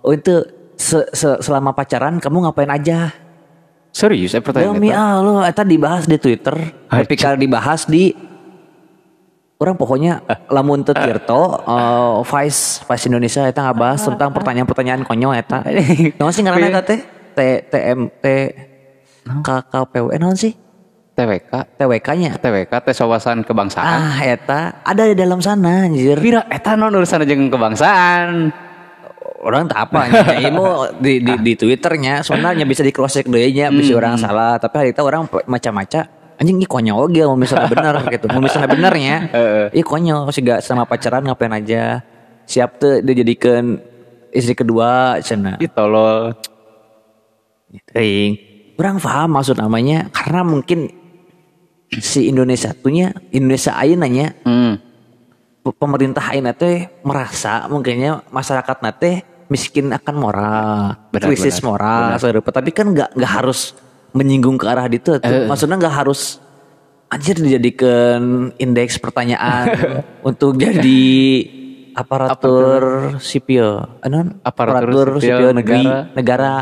oh 0.05 0.13
itu 0.13 0.45
se- 0.77 1.09
se- 1.11 1.41
selama 1.43 1.75
pacaran 1.75 2.23
kamu 2.23 2.47
ngapain 2.47 2.71
aja? 2.71 3.11
Serius 3.91 4.35
eh 4.35 4.43
pertanyaan 4.43 4.79
Demi? 4.79 4.91
Allah, 4.91 5.47
eta 5.47 5.63
dibahas 5.63 6.05
di 6.07 6.19
Twitter. 6.19 6.55
Tapi 6.87 7.15
kalau 7.15 7.39
dibahas 7.39 7.87
di 7.87 8.11
orang 9.55 9.75
pokoknya 9.79 10.23
lamun 10.51 10.83
teu 10.83 10.91
Tirto 10.91 11.63
eh, 11.63 12.15
Vice 12.27 12.83
Vice 12.83 13.05
Indonesia 13.07 13.41
eta 13.47 13.71
ngabahas 13.71 14.03
tentang 14.03 14.35
pertanyaan-pertanyaan 14.35 15.07
konyol 15.07 15.33
eta. 15.35 15.63
Naon 16.19 16.31
sih 16.35 16.43
ngaranna 16.43 16.67
eta 16.75 16.81
teh? 16.83 16.99
T 17.35 17.39
TM 17.71 17.99
T 18.19 18.25
KKPW 19.25 20.15
naon 20.21 20.37
sih? 20.37 20.53
TWK 21.15 21.79
TWK-nya. 21.79 22.31
TWK 22.43 22.73
tes 22.83 22.99
wawasan 22.99 23.47
kebangsaan. 23.47 23.87
Ah, 23.87 24.19
eta 24.27 24.83
ada 24.83 25.03
di 25.07 25.15
dalam 25.15 25.39
sana 25.39 25.87
anjir. 25.87 26.19
Pira 26.19 26.43
eta 26.51 26.75
non 26.75 26.91
urusan 26.91 27.23
jeung 27.23 27.47
kebangsaan. 27.47 28.51
Orang 29.45 29.69
tak 29.69 29.89
apa 29.89 30.09
nya 30.09 30.49
di, 30.97 31.21
di 31.21 31.33
di 31.37 31.53
Twitternya 31.53 32.25
sebenarnya 32.25 32.65
bisa 32.65 32.81
di 32.81 32.89
cross 32.89 33.13
check 33.21 33.29
deui 33.29 33.53
nya 33.53 33.69
bisa 33.69 33.93
orang 33.93 34.17
salah 34.17 34.57
tapi 34.57 34.73
hari 34.81 34.89
itu 34.89 35.05
orang 35.05 35.29
maca-maca 35.45 36.24
anjing 36.35 36.57
ini 36.59 36.67
konyol 36.67 37.07
oge 37.07 37.21
mau 37.23 37.37
misalnya 37.39 37.69
bener 37.75 37.95
gitu 38.11 38.25
mau 38.31 38.41
misalnya 38.43 38.69
benernya. 38.71 39.15
Ih 39.71 39.85
konyol 39.85 40.29
sih 40.31 40.43
gak 40.43 40.61
sama 40.63 40.83
pacaran 40.83 41.23
ngapain 41.23 41.53
aja 41.53 42.03
siap 42.45 42.77
tuh 42.77 43.01
dijadikan 43.01 43.81
istri 44.29 44.53
kedua 44.53 45.17
cina 45.23 45.57
Ih 45.57 45.71
tolol. 45.71 46.35
Ting. 47.91 48.39
Kurang 48.75 48.99
paham 48.99 49.35
maksud 49.35 49.59
namanya 49.59 50.07
karena 50.11 50.43
mungkin 50.43 50.91
si 51.91 52.27
Indonesia 52.27 52.71
tuhnya 52.75 53.15
Indonesia 53.31 53.75
ayeuna 53.75 54.07
nanya 54.07 54.27
Hmm. 54.43 54.75
pemerintah 55.65 56.21
ayeuna 56.29 56.53
teh 56.53 56.87
merasa 57.01 57.65
mungkinnya 57.71 58.21
masyarakat 58.29 58.77
nate 58.85 59.25
miskin 59.49 59.93
akan 59.93 60.15
moral, 60.17 60.97
Benar, 61.13 61.25
krisis 61.29 61.61
benar, 61.61 61.69
moral, 61.69 62.05
saudara. 62.17 62.41
Tapi 62.41 62.69
kan 62.73 62.89
nggak 62.93 63.13
nggak 63.17 63.31
harus 63.31 63.73
menyinggung 64.15 64.55
ke 64.55 64.65
arah 64.65 64.87
itu. 64.87 65.19
tuh. 65.19 65.45
Maksudnya 65.45 65.75
nggak 65.75 65.95
harus 66.01 66.39
anjir 67.11 67.37
dijadikan 67.37 68.49
indeks 68.57 68.97
pertanyaan 68.97 69.69
untuk 70.29 70.57
jadi 70.57 71.05
aparatur 71.95 73.15
sipil, 73.23 73.87
anon 74.03 74.39
Aparatur 74.41 75.21
sipil 75.21 75.55
negeri 75.55 75.85
negara. 75.85 76.11
negara 76.11 76.53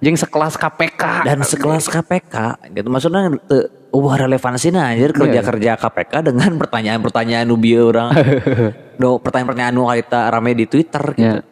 Jeung 0.00 0.16
sekelas 0.16 0.56
KPK. 0.56 1.28
dan 1.28 1.44
sekelas 1.44 1.84
KPK 1.92 2.34
gitu 2.72 2.88
maksudnya 2.88 3.36
teu 3.44 3.68
wah 3.92 4.16
relevansinya 4.16 4.88
anjir 4.88 5.12
kerja-kerja 5.12 5.76
KPK 5.76 6.24
dengan 6.24 6.56
pertanyaan-pertanyaan 6.56 7.44
nu 7.44 7.60
bieu 7.60 7.92
orang 7.92 8.08
do 9.00 9.20
pertanyaan-pertanyaan 9.20 9.74
nu 9.76 9.84
kita 9.92 10.32
rame 10.32 10.56
di 10.56 10.64
Twitter 10.64 11.04
gitu. 11.20 11.20
Ya. 11.20 11.44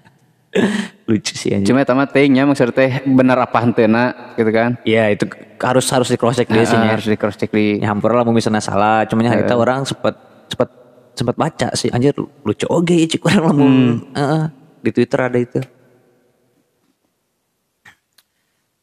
lucu 1.05 1.33
sih 1.33 1.51
anjir 1.51 1.67
Cuma 1.67 1.79
eta 1.79 1.91
mah 1.91 2.05
teuing 2.05 2.31
nya 2.31 2.43
maksud 2.43 2.69
teh 2.69 3.01
bener 3.03 3.37
apa 3.37 3.57
henteuna 3.59 4.33
gitu 4.33 4.49
kan. 4.49 4.75
Iya 4.81 5.09
itu 5.09 5.25
harus 5.57 5.85
harus 5.87 6.07
di 6.07 6.15
cross 6.15 6.35
check 6.35 6.47
Ah, 6.47 6.57
nya. 6.57 6.91
harus 6.91 7.05
di 7.05 7.15
cross 7.15 7.35
check 7.35 7.49
di 7.49 7.79
Ya 7.79 7.89
hampir 7.89 8.09
lah 8.09 8.21
misalnya 8.25 8.59
salah, 8.59 9.03
cuman 9.03 9.31
kita 9.31 9.53
orang 9.53 9.81
sempat 9.83 10.13
sempat 10.45 10.69
sempat 11.13 11.33
baca 11.33 11.67
sih 11.73 11.89
anjir 11.89 12.13
lucu 12.15 12.65
oge 12.67 13.07
cik 13.07 13.25
orang 13.27 13.41
lamun 13.47 13.73
Heeh, 14.11 14.43
di 14.79 14.89
Twitter 14.91 15.19
ada 15.19 15.35
itu. 15.35 15.59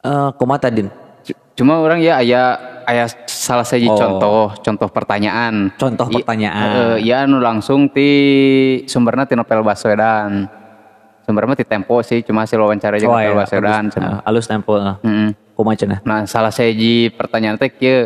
Eh, 0.00 0.30
kumaha 0.36 0.60
tadin? 0.60 0.88
C- 1.22 1.36
Cuma 1.54 1.78
orang 1.78 1.96
ya 1.98 2.20
aya 2.20 2.42
aya 2.84 3.04
salah 3.24 3.64
satu 3.64 3.86
Oh. 3.86 3.96
contoh 3.96 4.40
contoh 4.58 4.88
pertanyaan. 4.90 5.72
Contoh 5.74 6.10
pertanyaan. 6.10 6.98
eh, 7.00 7.08
ya 7.08 7.24
anu 7.24 7.38
langsung 7.38 7.88
ti 7.88 8.08
sumberna 8.84 9.24
ti 9.24 9.32
Novel 9.32 9.62
Baswedan. 9.62 10.44
Sumbernya 11.24 11.56
ti 11.56 11.64
Tempo 11.64 11.96
sih, 12.04 12.20
cuma 12.20 12.44
hasil 12.44 12.60
wawancara 12.60 13.00
jeung 13.00 13.08
Novel 13.10 13.34
Baswedan. 13.40 13.88
bagus. 13.88 13.96
Eh, 13.96 14.20
halus 14.28 14.46
tempo. 14.46 14.76
Heeh. 14.76 15.32
Kumaha 15.56 15.76
cenah? 15.78 15.98
Nah, 16.04 16.28
salah 16.28 16.52
seji 16.52 17.08
pertanyaan 17.14 17.56
teh 17.56 17.72
kieu, 17.72 18.04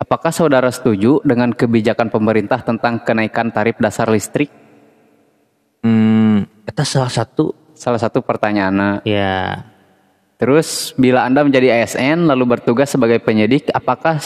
apakah 0.00 0.32
saudara 0.32 0.72
setuju 0.72 1.20
dengan 1.26 1.52
kebijakan 1.52 2.08
pemerintah 2.08 2.64
tentang 2.64 3.02
kenaikan 3.04 3.52
tarif 3.52 3.76
dasar 3.76 4.08
listrik? 4.08 4.48
Hmm, 5.84 6.48
itu 6.64 6.82
salah 6.86 7.12
satu 7.12 7.52
Salah 7.76 8.00
satu 8.00 8.24
pertanyaan. 8.24 9.04
ya 9.04 9.60
Terus 10.40 10.96
bila 10.96 11.28
Anda 11.28 11.44
menjadi 11.44 11.76
ASN 11.76 12.24
lalu 12.24 12.56
bertugas 12.56 12.88
sebagai 12.88 13.20
penyidik, 13.20 13.68
apakah 13.68 14.16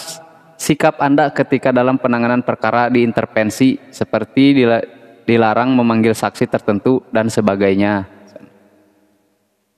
sikap 0.55 1.03
Anda 1.03 1.35
ketika 1.35 1.75
dalam 1.75 1.99
penanganan 1.99 2.47
perkara 2.47 2.87
diintervensi 2.87 3.79
seperti 3.91 4.55
dila- 4.63 4.87
dilarang 5.27 5.75
memanggil 5.75 6.15
saksi 6.15 6.47
tertentu 6.47 7.03
dan 7.11 7.27
sebagainya? 7.27 8.20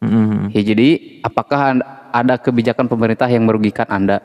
Mm, 0.02 0.50
Ya, 0.52 0.62
jadi 0.66 0.88
apakah 1.22 1.78
ada 2.12 2.34
kebijakan 2.36 2.90
pemerintah 2.90 3.30
yang 3.30 3.46
merugikan 3.46 3.86
Anda? 3.88 4.20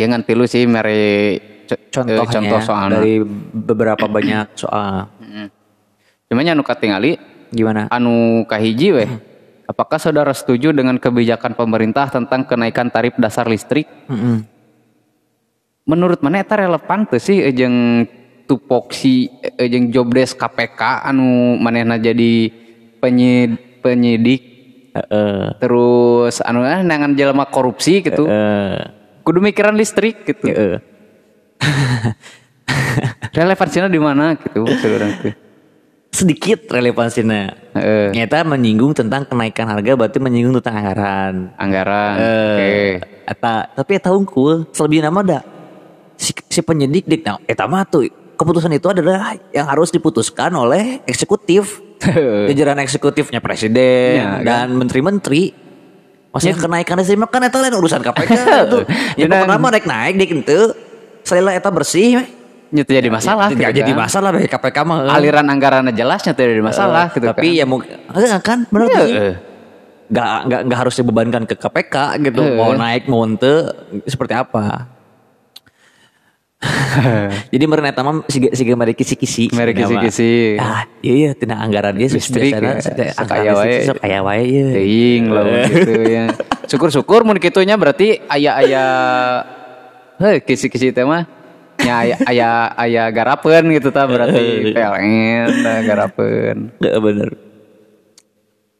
Ya 0.00 0.08
nganti 0.08 0.32
lu 0.32 0.48
sih 0.48 0.64
mere 0.64 1.36
co- 1.68 1.82
contohnya 1.92 2.24
eh, 2.24 2.32
contoh 2.32 2.60
soalnya. 2.64 2.96
dari 2.96 3.14
beberapa 3.52 4.06
banyak 4.08 4.54
soal 4.62 5.12
Cuma 6.30 6.46
anu 6.46 6.62
katingali 6.62 7.18
gimana? 7.50 7.90
anu 7.90 8.46
kahiji 8.46 8.94
weh. 8.94 9.10
Apakah 9.66 10.02
saudara 10.02 10.34
setuju 10.34 10.74
dengan 10.74 10.98
kebijakan 10.98 11.54
pemerintah 11.54 12.10
tentang 12.10 12.42
kenaikan 12.42 12.90
tarif 12.90 13.14
dasar 13.18 13.46
listrik? 13.46 13.86
Mm-mm. 14.10 14.42
Menurut 15.86 16.22
mana 16.22 16.42
eta 16.42 16.58
relevan 16.58 17.06
teu 17.06 17.22
sih 17.22 17.38
eh, 17.38 17.54
jeung 17.54 18.06
tupoksi 18.50 19.30
eh, 19.42 19.70
jeung 19.70 19.94
jobdesk 19.94 20.38
KPK 20.38 21.06
anu 21.06 21.54
manehna 21.62 22.02
jadi 22.02 22.50
penyid, 22.98 23.82
penyidik 23.82 24.49
Heeh. 24.90 25.54
terus 25.62 26.42
anu 26.42 26.66
ah, 26.66 26.82
nangan 26.82 27.14
jelema 27.14 27.46
korupsi 27.46 28.02
gitu. 28.02 28.26
Eh, 28.26 28.78
Kudu 29.22 29.38
mikiran 29.38 29.76
listrik 29.78 30.26
gitu. 30.26 30.50
heeh. 30.50 30.80
Relevansinya 33.36 33.86
di 33.86 34.00
mana 34.00 34.34
gitu 34.34 34.66
orang 34.66 35.12
tuh. 35.22 35.34
sedikit 36.10 36.66
relevansinya. 36.66 37.54
Heeh. 37.78 38.10
Nyata 38.10 38.42
menyinggung 38.42 38.90
tentang 38.98 39.22
kenaikan 39.30 39.70
harga 39.70 39.94
berarti 39.94 40.18
menyinggung 40.18 40.58
tentang 40.58 40.82
anggaran. 40.82 41.34
Anggaran. 41.54 42.14
Oke. 42.18 42.66
Eh, 42.66 42.94
eta 43.30 43.70
tapi 43.70 43.94
eta 43.94 44.10
unggul 44.10 44.66
selebihnya 44.74 45.06
nama 45.06 45.22
ada 45.22 45.40
si, 46.18 46.34
si 46.50 46.60
penyidik 46.60 47.06
dik 47.06 47.22
nah 47.22 47.38
eta 47.46 47.70
mah 47.70 47.86
tuh 47.86 48.10
keputusan 48.34 48.74
itu 48.74 48.90
adalah 48.90 49.38
yang 49.54 49.70
harus 49.70 49.94
diputuskan 49.94 50.50
oleh 50.52 50.98
eksekutif 51.06 51.78
jajaran 52.48 52.78
eksekutifnya 52.80 53.38
presiden 53.38 54.16
Ya, 54.16 54.30
dan 54.40 54.72
menteri-menteri 54.72 55.52
maksudnya 56.30 56.56
kenaikan 56.56 56.96
listrik 56.96 57.18
mah 57.18 57.28
kan 57.28 57.42
eta 57.42 57.58
lain 57.58 57.74
urusan 57.74 58.00
KPK 58.00 58.30
tuh 58.72 58.82
Ya, 59.18 59.26
ya 59.26 59.46
pernah 59.46 59.58
naik 59.58 59.84
naik 59.84 60.14
dik 60.16 60.30
itu 60.46 60.60
selila 61.20 61.52
eta 61.52 61.68
bersih. 61.68 62.22
Nyata 62.70 62.92
jadi 63.02 63.10
masalah. 63.10 63.50
Nggak 63.50 63.70
gitu 63.74 63.80
jadi 63.82 63.92
kan. 63.92 63.98
masalah 64.06 64.28
bagi 64.30 64.46
KPK 64.46 64.76
mah 64.86 64.98
Aliran 65.10 65.46
anggarannya 65.50 65.90
jelas 65.90 66.22
nyata 66.22 66.38
jadi 66.38 66.62
masalah 66.62 67.10
gitu 67.10 67.26
tapi 67.26 67.48
kan. 67.50 67.58
ya 67.58 67.64
mungkin 67.66 67.98
kan 68.40 68.58
benar 68.70 68.86
Iya, 68.86 69.00
sih 69.02 69.10
eh. 69.10 69.34
nggak 70.10 70.28
nggak 70.46 70.60
nggak 70.70 70.78
harus 70.78 70.94
dibebankan 70.94 71.42
ke 71.46 71.54
KPK 71.58 71.94
gitu 72.30 72.42
Eh. 72.42 72.54
mau 72.54 72.70
naik 72.72 73.10
mau 73.10 73.26
ente 73.26 73.74
seperti 74.06 74.38
apa 74.38 74.86
jadi 77.52 77.64
meren 77.64 77.88
eta 77.88 78.04
mah 78.04 78.20
siga 78.26 78.52
siga 78.52 78.76
mari 78.76 78.92
kisi-kisi 78.92 79.48
Mari 79.50 79.72
kisi-kisi. 79.72 80.60
ah 80.60 80.84
iya 81.00 81.14
iya 81.16 81.30
tina 81.32 81.56
anggaran 81.56 81.96
dia 81.96 82.04
Listrik 82.06 82.52
ya, 82.52 82.76
sok 83.10 83.32
aya 83.32 83.52
wae. 83.54 83.76
sok 83.88 83.98
aya 84.00 84.20
wae 84.20 84.42
iya 84.44 84.66
Teuing 84.70 85.24
lah 85.26 85.44
gitu 85.64 85.92
ya. 86.02 86.24
Syukur-syukur 86.66 87.24
mun 87.24 87.38
kitunya 87.38 87.74
berarti 87.74 88.20
aya-aya 88.22 88.84
heh 90.16 90.36
kisi-kisi 90.38 90.92
teh 90.92 91.00
mah 91.02 91.24
nya 91.80 91.94
aya 91.98 92.16
aya, 92.28 92.48
aya 92.76 93.02
garapeun 93.08 93.72
gitu 93.72 93.88
ta 93.88 94.04
berarti 94.04 94.44
PLN 94.76 95.48
tah 95.64 95.78
garapeun. 95.80 96.58
Nggak 96.76 96.96
bener. 97.00 97.30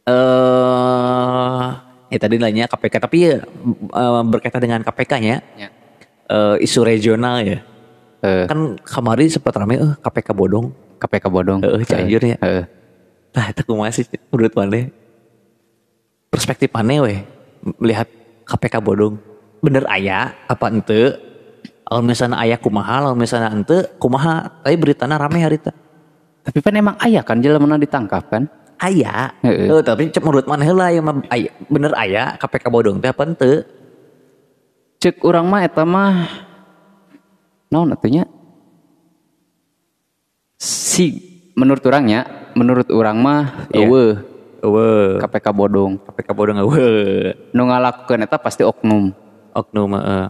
Eh, 0.03 1.67
ya 2.09 2.17
tadi 2.19 2.35
nanya 2.37 2.65
KPK 2.67 2.95
tapi 2.99 3.17
ya 3.23 3.41
eh, 3.41 4.21
berkaitan 4.23 4.61
dengan 4.61 4.81
KPK-nya 4.81 5.35
Ya. 5.57 5.69
eh, 6.27 6.55
isu 6.59 6.81
regional 6.83 7.41
ya. 7.41 7.59
Eh, 8.21 8.45
Kan 8.45 8.77
kemarin 8.85 9.27
sempat 9.27 9.53
ramai 9.57 9.81
eh 9.81 9.93
KPK 9.97 10.29
bodong. 10.37 10.69
KPK 11.01 11.25
bodong. 11.33 11.59
Heeh, 11.65 11.81
Cianjur 11.85 12.21
ya. 12.21 12.37
Heeh. 12.37 12.63
Nah, 13.31 13.45
itu 13.49 13.61
kumaha 13.65 13.89
sih 13.89 14.05
menurut 14.29 14.53
mana? 14.53 14.91
Perspektif 16.29 16.69
mana 16.69 17.01
weh 17.01 17.19
melihat 17.81 18.07
KPK 18.45 18.77
bodong? 18.77 19.17
Bener 19.61 19.85
aya 19.89 20.37
apa 20.45 20.69
ente? 20.69 21.17
Kalau 21.91 22.01
misalnya 22.05 22.39
aya 22.39 22.55
kumaha, 22.55 23.03
kalau 23.03 23.17
misalnya 23.17 23.49
ente 23.51 23.89
kumaha, 23.99 24.47
tapi 24.63 24.75
beritanya 24.79 25.19
rame 25.19 25.43
hari 25.43 25.59
itu. 25.59 25.73
Tapi 26.41 26.57
kan 26.63 26.73
emang 26.73 26.95
ayah 27.03 27.21
kan 27.25 27.41
jelema 27.43 27.77
ditangkap 27.77 28.31
kan? 28.31 28.47
Aya. 28.79 29.33
Heeh. 29.43 29.69
Eh, 29.69 29.83
tapi 29.83 30.09
cek 30.09 30.23
menurut 30.23 30.47
mana 30.47 30.63
heula 30.65 30.89
yang 30.89 31.05
mah 31.05 31.21
aya, 31.29 31.49
bener 31.69 31.93
aya 31.97 32.37
KPK 32.37 32.65
bodong 32.69 32.97
teh 33.01 33.09
apa 33.09 33.21
ente? 33.25 33.53
Cek 35.01 35.21
urang 35.25 35.49
mah 35.49 35.65
eta 35.65 35.81
mah 35.85 36.29
naon 37.71 37.95
atunya? 37.95 38.27
Si 40.61 41.17
menurut 41.57 41.81
orangnya, 41.81 42.51
menurut 42.53 42.85
orang 42.91 43.17
mah 43.17 43.41
Iya. 43.71 43.87
eueuh 43.87 44.13
Eueuh. 44.61 45.17
KPK 45.17 45.49
bodong. 45.49 45.97
KPK 46.05 46.29
bodong 46.37 46.61
eueuh. 46.61 47.33
Nu 47.49 47.65
ngalakukeun 47.65 48.21
eta 48.21 48.37
pasti 48.37 48.61
oknum. 48.61 49.09
Oknum 49.57 49.97
heeh. 49.97 50.29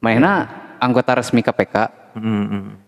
Mainna 0.00 0.48
anggota 0.80 1.20
resmi 1.20 1.44
KPK, 1.44 1.76
Hmm, 2.16 2.48
hmm. 2.48 2.80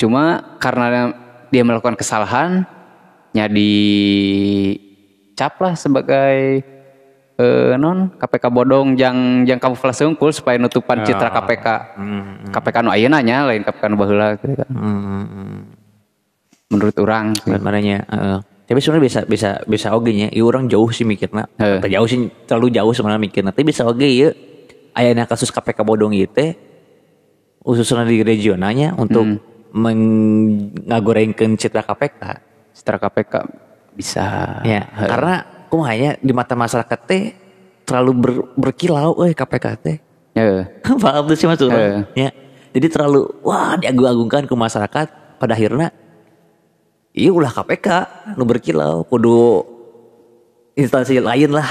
cuma 0.00 0.56
karena 0.56 1.12
dia 1.52 1.60
melakukan 1.60 1.92
kesalahan 1.92 2.64
nya 3.32 3.48
dicap 3.52 4.80
lah 5.60 5.76
sebagai 5.76 6.64
eh, 7.42 7.74
non 7.74 8.14
KPK 8.14 8.44
bodong 8.54 8.94
jang 8.94 9.42
jang 9.42 9.58
kamuflase 9.58 10.06
unggul 10.06 10.30
supaya 10.30 10.56
nutupan 10.62 11.02
citra 11.02 11.34
KPK. 11.34 11.66
Hmm, 11.98 12.46
KPK 12.54 12.76
nu 12.86 12.90
ayeuna 12.94 13.18
nya 13.18 13.50
lain 13.50 13.66
KPK 13.66 13.84
nu 13.90 13.96
baheula 13.98 14.38
gitu 14.38 14.54
kan. 14.54 14.70
hmm, 14.70 15.00
hmm, 15.02 15.26
hmm. 15.26 15.58
Menurut 16.72 16.96
orang. 17.02 17.36
Sebenarnya, 17.36 17.98
heeh. 18.06 18.38
tapi 18.64 18.78
sebenarnya 18.80 19.04
bisa 19.04 19.20
bisa 19.26 19.50
bisa 19.66 19.88
oge 19.92 20.14
nya. 20.14 20.28
Ieu 20.30 20.46
orang 20.46 20.70
jauh 20.70 20.88
sih 20.94 21.02
mikirna. 21.02 21.50
Heeh. 21.58 21.82
Teu 21.82 21.90
jauh 21.90 22.08
sih 22.08 22.30
terlalu 22.46 22.72
jauh 22.72 22.92
sebenarnya 22.94 23.20
mikirna. 23.20 23.50
Tapi 23.50 23.66
bisa 23.66 23.84
oge 23.84 24.08
ieu 24.08 24.30
ayana 24.94 25.26
kasus 25.26 25.50
KPK 25.50 25.82
bodong 25.82 26.14
ieu 26.14 26.30
teh 26.30 26.54
khususnya 27.62 28.02
di 28.06 28.22
regionalnya 28.26 28.94
untuk 28.98 29.26
mengagorengkeun 29.72 31.56
citra 31.56 31.82
KPK. 31.82 32.22
Citra 32.72 32.96
KPK 32.98 33.34
bisa. 33.96 34.58
Ya, 34.64 34.88
karena 34.96 35.61
kumanya 35.72 36.20
di 36.20 36.36
mata 36.36 36.52
masyarakat 36.52 36.98
teh 37.02 37.32
terlalu 37.82 38.12
ber- 38.12 38.48
berkilau 38.54 39.16
euy 39.16 39.32
KPK 39.32 39.66
teh. 39.80 39.96
Heeh. 40.34 40.68
Paham 41.00 41.24
tuh 41.24 41.32
sih 41.32 41.48
mas? 41.48 41.56
Heeh. 41.56 42.04
Ya. 42.14 42.28
Jadi 42.72 42.86
terlalu 42.88 43.24
wah 43.40 43.72
diagung-agungkan 43.74 44.44
ke 44.44 44.52
masyarakat 44.52 45.06
pada 45.36 45.52
akhirnya 45.52 45.88
iya 47.10 47.28
ulah 47.28 47.48
KPK 47.50 47.88
nu 48.36 48.44
berkilau 48.44 49.04
kudu 49.04 49.64
instansi 50.74 51.20
lain 51.20 51.52
lah 51.52 51.68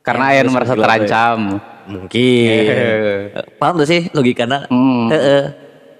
Karena 0.00 0.24
aya 0.30 0.44
nu 0.44 0.52
merasa 0.52 0.72
terancam. 0.74 1.60
mungkin 1.84 2.64
paham 3.60 3.76
tuh 3.76 3.84
sih 3.86 4.08
logikanya 4.10 4.68
Hmm. 4.68 5.08
Heeh. 5.08 5.42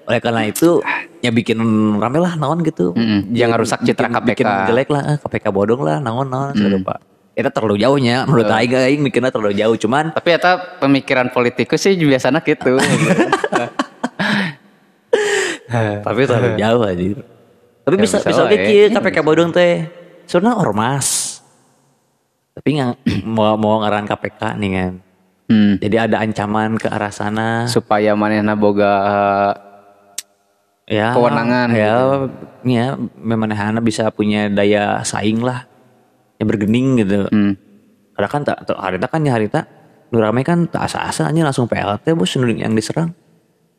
Oleh 0.05 0.19
karena 0.21 0.41
itu 0.45 0.81
ya 1.21 1.33
bikin 1.33 1.57
rame 1.97 2.21
lah 2.21 2.37
naon 2.37 2.61
gitu 2.61 2.93
Mm-mm. 2.93 3.33
Jangan 3.33 3.57
rusak 3.57 3.79
citra 3.81 4.07
bikin, 4.09 4.25
bikin 4.29 4.45
KPK. 4.45 4.67
jelek 4.69 4.89
lah 4.93 5.03
eh, 5.13 5.17
KPK 5.17 5.45
bodong 5.49 5.81
lah 5.81 5.97
naon 5.97 6.29
naon 6.29 6.53
hmm. 6.53 6.85
pak 6.85 6.99
itu 7.35 7.49
terlalu 7.51 7.83
jauhnya 7.83 8.23
menurut 8.23 8.47
aing 8.47 8.71
aing 8.71 9.01
mikirnya 9.03 9.27
terlalu 9.27 9.59
jauh 9.59 9.75
cuman 9.75 10.15
Tapi 10.15 10.29
eta 10.39 10.79
pemikiran 10.79 11.27
politikus 11.35 11.83
sih 11.83 11.99
biasanya 11.99 12.39
gitu. 12.39 12.79
tapi 16.05 16.19
terlalu 16.23 16.55
jauh 16.63 16.83
aja 16.87 17.03
tapi 17.85 17.95
Ya, 17.99 18.01
bisa 18.01 18.17
bisa 18.23 18.41
oke 18.47 18.55
ya. 18.55 18.87
KPK 18.89 19.17
bodong 19.21 19.51
teh 19.51 19.85
soalnya 20.25 20.55
ormas 20.55 21.37
tapi 22.55 22.79
nggak 22.79 23.03
mau 23.35 23.59
mau 23.59 23.83
ngaran 23.83 24.07
KPK 24.07 24.41
nih 24.57 24.69
kan 24.71 24.93
hmm. 25.51 25.73
jadi 25.83 25.95
ada 26.07 26.23
ancaman 26.23 26.79
ke 26.79 26.87
arah 26.87 27.11
sana 27.11 27.67
Supaya 27.67 28.15
manehna 28.15 28.55
boga 28.55 28.93
ya 30.85 31.17
kewenangan 31.17 31.69
ya 31.73 31.93
ya 32.61 32.85
memang 33.17 33.49
Hana 33.53 33.81
bisa 33.81 34.09
punya 34.13 34.45
daya 34.49 35.01
saing 35.01 35.41
lah 35.41 35.65
yang 36.37 36.47
bergening 36.49 37.01
gitu. 37.01 37.25
Hmm. 37.31 37.53
karena 38.15 38.29
kan 38.31 38.41
tak 38.47 38.57
tak- 38.63 38.79
harita 38.79 39.07
kan 39.11 39.21
ya 39.27 39.35
harita 39.35 39.67
nu 40.13 40.23
rame 40.23 40.45
kan 40.45 40.69
tak 40.69 40.87
asa-asa 40.87 41.27
aja 41.27 41.41
langsung 41.43 41.67
PLT 41.67 42.15
bos 42.15 42.31
yang 42.37 42.71
diserang. 42.71 43.11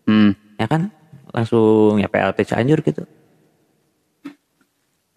Hmm. 0.04 0.34
ya 0.60 0.66
kan? 0.68 0.92
Langsung 1.32 1.96
ya 2.02 2.08
PLT 2.10 2.44
Cianjur 2.44 2.84
gitu. 2.84 3.06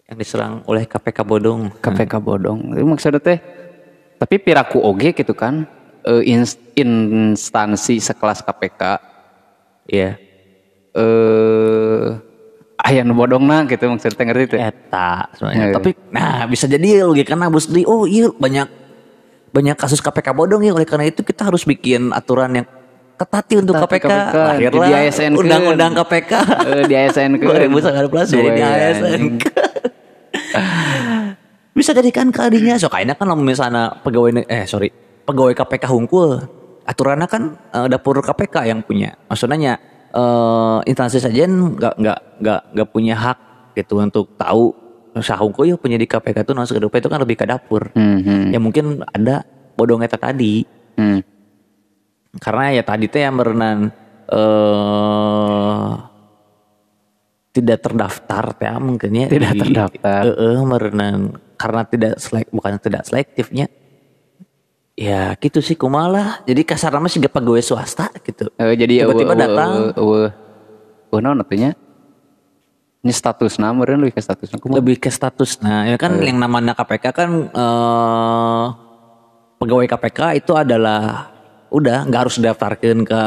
Yang 0.08 0.16
diserang 0.24 0.64
oleh 0.66 0.88
KPK 0.88 1.22
bodong. 1.22 1.70
KPK 1.84 2.18
bodong. 2.18 2.72
Itu 2.74 2.86
maksudnya 2.86 3.20
teh 3.20 3.38
tapi 4.20 4.36
piraku 4.36 4.76
oge 4.84 5.16
gitu 5.16 5.32
kan 5.32 5.64
eh, 6.04 6.22
ins- 6.28 6.60
instansi 6.76 7.96
sekelas 8.04 8.44
KPK 8.44 8.82
iya 9.88 10.20
eh 10.96 12.06
aya 12.80 13.04
nu 13.04 13.12
bodongna 13.12 13.68
gitu 13.68 13.86
maksudnya 13.92 14.16
teh 14.16 14.24
ngerti 14.26 14.44
teh. 14.56 14.60
eta 14.60 15.28
sebenarnya. 15.36 15.66
Iya. 15.68 15.74
tapi 15.76 15.90
nah 16.10 16.48
bisa 16.48 16.64
jadi 16.64 17.04
logikanya 17.04 17.52
bos 17.52 17.68
di 17.68 17.84
oh 17.84 18.08
iya 18.08 18.32
banyak 18.32 18.68
banyak 19.52 19.76
kasus 19.76 20.00
KPK 20.00 20.32
bodong 20.32 20.64
ya 20.64 20.72
oleh 20.72 20.88
karena 20.88 21.06
itu 21.10 21.20
kita 21.20 21.46
harus 21.46 21.66
bikin 21.68 22.10
aturan 22.14 22.62
yang 22.62 22.66
ketat 23.20 23.52
untuk 23.60 23.76
Ketat 23.76 23.84
KPK, 23.84 24.06
KPK. 24.08 24.36
lahirlah 24.48 24.88
Di 24.88 24.92
ASN 24.96 25.32
undang-undang 25.36 25.92
KPK 25.92 26.32
Eh, 26.72 26.84
di 26.88 26.94
ASN 26.96 27.30
ke 27.36 27.44
2019 27.44 28.32
jadi 28.32 28.48
di 28.56 28.62
ASN 28.64 29.20
bisa 31.76 31.94
jadikan 31.94 32.32
kadinya 32.32 32.80
so 32.80 32.88
kayaknya 32.88 33.14
kan 33.14 33.28
misalnya 33.38 33.92
pegawai 34.02 34.42
eh 34.48 34.64
sorry 34.64 34.88
pegawai 35.28 35.52
KPK 35.52 35.84
hungkul 35.92 36.40
aturannya 36.90 37.28
kan 37.30 37.42
eh, 37.54 37.86
dapur 37.86 38.18
KPK 38.18 38.66
yang 38.66 38.80
punya. 38.82 39.14
Maksudnya 39.30 39.78
eh, 40.14 40.78
instansi 40.90 41.18
saja 41.22 41.46
nggak 41.46 41.94
nggak 41.98 42.18
nggak 42.42 42.60
nggak 42.74 42.88
punya 42.90 43.14
hak 43.16 43.38
gitu 43.78 44.02
untuk 44.02 44.34
tahu 44.34 44.74
sah 45.20 45.38
hungkul 45.38 45.66
ya 45.66 45.74
punya 45.74 45.98
di 45.98 46.06
KPK 46.06 46.46
itu 46.46 46.52
langsung 46.54 46.78
ke 46.78 46.98
itu 47.02 47.10
kan 47.10 47.18
lebih 47.18 47.34
ke 47.34 47.46
dapur 47.46 47.90
Hmm, 47.94 48.22
hmm, 48.22 48.54
ya 48.54 48.58
mungkin 48.62 49.02
ada 49.10 49.42
bodong 49.74 50.06
eta 50.06 50.14
tadi 50.14 50.62
hmm. 50.94 51.20
karena 52.38 52.78
ya 52.78 52.82
tadi 52.86 53.10
teh 53.10 53.22
yang 53.26 53.34
berenang 53.34 53.90
eh 54.30 56.10
tidak 57.50 57.82
terdaftar 57.82 58.54
ya 59.26 59.26
Tidak 59.26 59.52
terdaftar. 59.58 60.22
Heeh, 60.22 60.58
merenang 60.62 61.34
karena 61.58 61.82
tidak 61.84 62.14
selek 62.22 62.48
bukan 62.54 62.78
tidak 62.78 63.02
selektifnya. 63.04 63.66
Ya 65.00 65.32
gitu 65.40 65.64
sih 65.64 65.80
kumalah. 65.80 66.44
Jadi 66.44 66.60
kasar 66.60 66.92
nama 66.92 67.08
sih 67.08 67.24
pegawai 67.24 67.64
swasta 67.64 68.12
gitu. 68.20 68.52
Eh, 68.60 68.76
jadi 68.76 69.08
Tiba-tiba 69.08 69.32
eueuh, 69.32 69.40
datang. 69.40 69.70
eueuh, 69.72 69.92
eueuh. 69.96 70.30
Eueuh 71.08 71.20
naon 71.24 71.40
atunya? 71.40 71.72
Ini 73.00 73.08
statusna 73.16 73.72
meureun 73.72 74.04
leuwih 74.04 74.12
ke 74.12 74.20
statusna 74.20 74.60
kumaha? 74.60 74.76
Lebih 74.76 75.00
ke 75.00 75.08
status. 75.08 75.56
Nah, 75.64 75.88
ya 75.88 75.96
kan 75.96 76.20
yang 76.20 76.36
namanya 76.36 76.76
KPK 76.76 77.04
kan 77.16 77.30
eh 77.48 78.66
pegawai 79.56 79.88
KPK 79.88 80.20
itu 80.36 80.52
adalah 80.52 81.32
udah 81.72 82.04
nggak 82.04 82.20
harus 82.28 82.36
daftarkan 82.36 83.00
ke 83.08 83.22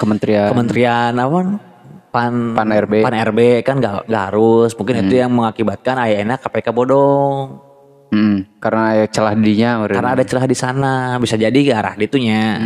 Kementerian 0.00 0.48
kementerian 0.48 1.12
apa 1.12 1.60
pan 2.08 2.56
Pan 2.56 2.68
RB. 2.72 3.04
pan 3.04 3.12
RB 3.12 3.60
kan 3.60 3.76
nggak 3.84 4.08
harus 4.08 4.72
mungkin 4.80 5.04
itu 5.04 5.20
yang 5.20 5.28
mengakibatkan 5.28 6.00
ayahnya 6.08 6.40
KPK 6.40 6.72
bodong 6.72 7.68
Hmm, 8.10 8.42
karena 8.58 8.84
ya 8.98 9.06
celah 9.06 9.34
dirinya 9.38 9.70
karena 9.86 10.10
ada 10.18 10.24
celah 10.26 10.46
di 10.50 10.56
sana 10.58 11.14
bisa 11.22 11.38
jadi 11.38 11.54
ke 11.54 11.70
arah 11.70 11.94
ditunya 11.94 12.58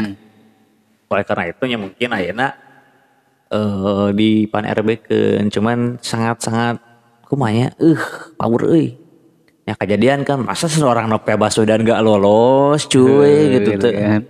oleh 1.15 1.25
karena 1.25 1.45
itunya 1.53 1.77
mungkin 1.77 2.09
ayahnya 2.17 2.49
eh 3.53 4.09
di 4.17 4.49
pan 4.51 4.65
RB 4.67 4.89
ke 5.05 5.19
cuman 5.53 6.01
sangat 6.01 6.43
sangat 6.43 6.77
kumanya 7.29 7.71
eh 7.79 8.01
power 8.35 8.63
euy. 8.73 8.99
Ya 9.65 9.73
kejadian 9.81 10.29
kan 10.29 10.45
masa 10.45 10.69
seorang 10.69 11.09
Nope 11.09 11.41
Baswedan 11.41 11.89
gak 11.89 12.05
lolos 12.05 12.85
cuy 12.85 13.57
gitu 13.57 13.81
tuh. 13.81 13.93
kan. 13.97 14.21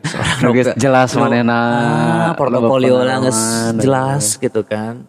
Geus 0.56 0.72
jelas 0.80 1.12
manehna 1.20 1.60
ah, 1.60 2.32
portofolio 2.32 3.04
lah 3.04 3.20
geus 3.20 3.40
jelas 3.76 4.40
gitu 4.40 4.64
kan. 4.64 5.04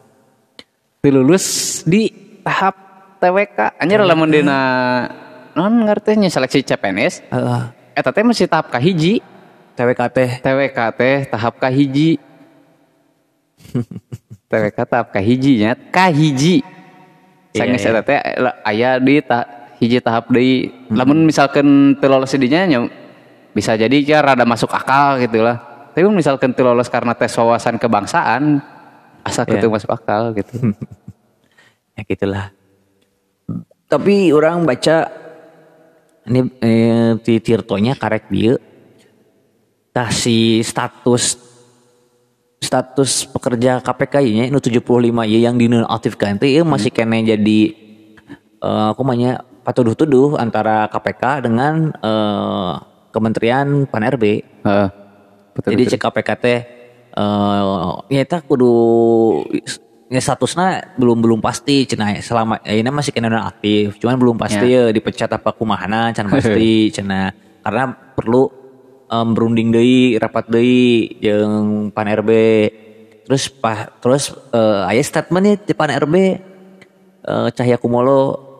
Teu 1.00 1.16
lulus 1.16 1.82
di 1.88 2.12
tahap 2.44 2.76
TWK 3.24 3.80
anjir 3.80 4.04
lamun 4.04 4.30
dina 4.30 4.60
non 5.58 5.74
ngerti 5.86 6.18
nya 6.18 6.30
seleksi 6.32 6.64
CPNS 6.64 7.28
Heeh. 7.28 7.64
eta 7.96 8.10
teh 8.10 8.24
masih 8.24 8.48
tahap 8.48 8.72
kahiji 8.72 9.20
TWK 9.76 10.02
teh 10.12 10.30
TWK 10.44 10.80
teh 11.00 11.16
tahap 11.32 11.56
kahiji. 11.58 12.20
TWK 14.52 14.78
tahap 14.84 15.08
kahiji 15.16 15.64
nya 15.64 15.72
kahiji. 15.90 16.60
Sanges 17.56 17.84
iya. 17.84 17.90
eta 17.96 18.02
teh 18.04 18.18
aya 18.68 19.00
di 19.00 19.20
ta, 19.24 19.48
hiji 19.80 20.04
tahap 20.04 20.28
deui. 20.32 20.72
Lamun 20.92 21.24
misalkan 21.24 21.96
teu 22.00 22.12
lolos 22.12 22.32
di 22.36 22.48
dinya 22.48 22.68
nya 22.68 22.80
bisa 23.52 23.76
jadi 23.76 23.96
ya 24.04 24.20
rada 24.20 24.44
masuk 24.44 24.72
akal 24.72 25.20
gitu 25.24 25.44
lah. 25.44 25.90
Tapi 25.92 26.08
misalkan 26.12 26.52
teu 26.52 26.68
lolos 26.68 26.92
karena 26.92 27.16
tes 27.16 27.32
wawasan 27.36 27.80
kebangsaan 27.80 28.60
asa 29.24 29.48
Iya. 29.48 29.60
kitu 29.60 29.68
masuk 29.72 29.92
akal 29.92 30.36
gitu. 30.36 30.76
ya 31.96 32.04
gitulah 32.08 32.52
tapi 33.92 34.32
orang 34.32 34.64
baca 34.64 35.12
ini 36.32 36.42
eh, 36.64 37.12
di 37.20 37.36
Tirtonya 37.44 38.00
karek 38.00 38.32
dia 38.32 38.56
tah 39.92 40.08
si 40.08 40.64
status 40.64 41.36
status 42.64 43.28
pekerja 43.28 43.84
KPK 43.84 44.16
nya 44.32 44.44
nu 44.48 44.64
75 44.64 44.80
ya 45.28 45.40
yang 45.52 45.60
dinonaktifkan 45.60 46.40
itu 46.40 46.48
ya 46.48 46.64
masih 46.64 46.90
kena 46.96 47.20
jadi 47.20 47.60
eh 48.62 48.86
aku 48.96 49.04
mahnya 49.04 49.44
patuduh-tuduh 49.68 50.40
antara 50.40 50.88
KPK 50.88 51.44
dengan 51.44 51.92
eh, 51.92 52.74
Kementerian 53.12 53.84
Pan 53.92 54.08
RB 54.08 54.24
Heeh. 54.64 54.88
betul, 55.52 55.70
jadi 55.76 55.84
cek 55.92 56.02
KPK 56.02 56.30
teh 56.40 56.60
eh 57.12 57.62
nyata 58.08 58.40
kudu 58.48 58.72
ya 60.12 60.20
statusnya 60.20 61.00
belum 61.00 61.24
belum 61.24 61.40
pasti 61.40 61.88
cenah 61.88 62.20
selama 62.20 62.60
ya 62.68 62.76
ini 62.76 62.92
masih 62.92 63.16
kena 63.16 63.48
aktif. 63.48 63.96
Cuman 63.96 64.20
belum 64.20 64.36
pasti 64.36 64.68
ya, 64.76 64.92
dipecat 64.92 65.32
apa 65.32 65.56
kumahana 65.56 66.12
can 66.12 66.28
pasti 66.28 66.88
cenah 66.96 67.32
karena 67.64 67.96
perlu 67.96 68.52
em, 69.08 69.28
berunding 69.32 69.72
deui 69.72 70.20
rapat 70.20 70.52
deui 70.52 71.16
jeung 71.24 71.96
Pan 71.96 72.12
RB 72.12 72.30
terus 73.24 73.48
pa, 73.48 73.88
terus 74.04 74.36
eh 74.52 74.90
aya 74.92 75.00
statement 75.00 75.44
nih 75.48 75.56
di 75.64 75.74
Pan 75.78 75.88
RB 75.88 76.16
eh 76.20 77.50
Cahya 77.56 77.80
Kumolo 77.80 78.52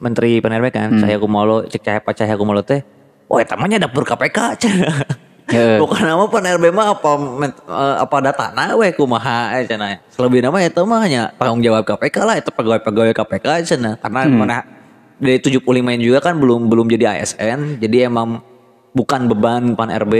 Menteri 0.00 0.40
Pan 0.40 0.56
RB 0.56 0.66
kan 0.72 0.88
Cahya 0.96 1.20
Kumolo 1.20 1.68
cek 1.68 1.82
Cahya 1.84 2.00
Pak 2.00 2.14
Cahya 2.16 2.40
Kumolo 2.40 2.64
teh 2.64 2.80
oh 3.28 3.36
eta 3.36 3.58
mah 3.58 3.68
nya 3.68 3.82
dapur 3.82 4.06
KPK 4.08 4.38
cenah 4.56 4.96
Heeh. 5.46 5.78
bukan 5.82 6.02
nama 6.02 6.26
pan 6.26 6.42
RB 6.42 6.74
mah 6.74 6.98
apa 6.98 7.10
men- 7.16 7.54
eh, 7.54 7.96
apa 8.02 8.16
datana 8.18 8.74
we 8.74 8.90
kumaha 8.90 9.54
eh 9.54 9.62
cenah 9.62 10.02
selebih 10.10 10.42
nama 10.42 10.58
eta 10.58 10.82
mah 10.82 10.98
hanya 11.02 11.30
tanggung 11.38 11.62
jawab 11.62 11.86
KPK 11.86 12.16
lah 12.26 12.36
itu 12.42 12.50
pegawai-pegawai 12.50 13.14
KPK 13.14 13.46
cenah 13.62 13.94
karena 14.02 14.26
mana 14.26 14.58
dari 15.16 15.38
75 15.38 15.62
ini 15.70 16.02
juga 16.02 16.20
kan 16.20 16.34
belum 16.36 16.66
belum 16.66 16.90
jadi 16.90 17.22
ASN 17.22 17.78
jadi 17.78 18.10
emang 18.10 18.42
bukan 18.92 19.28
beban 19.28 19.76
pan 19.76 19.92
RB. 19.92 20.14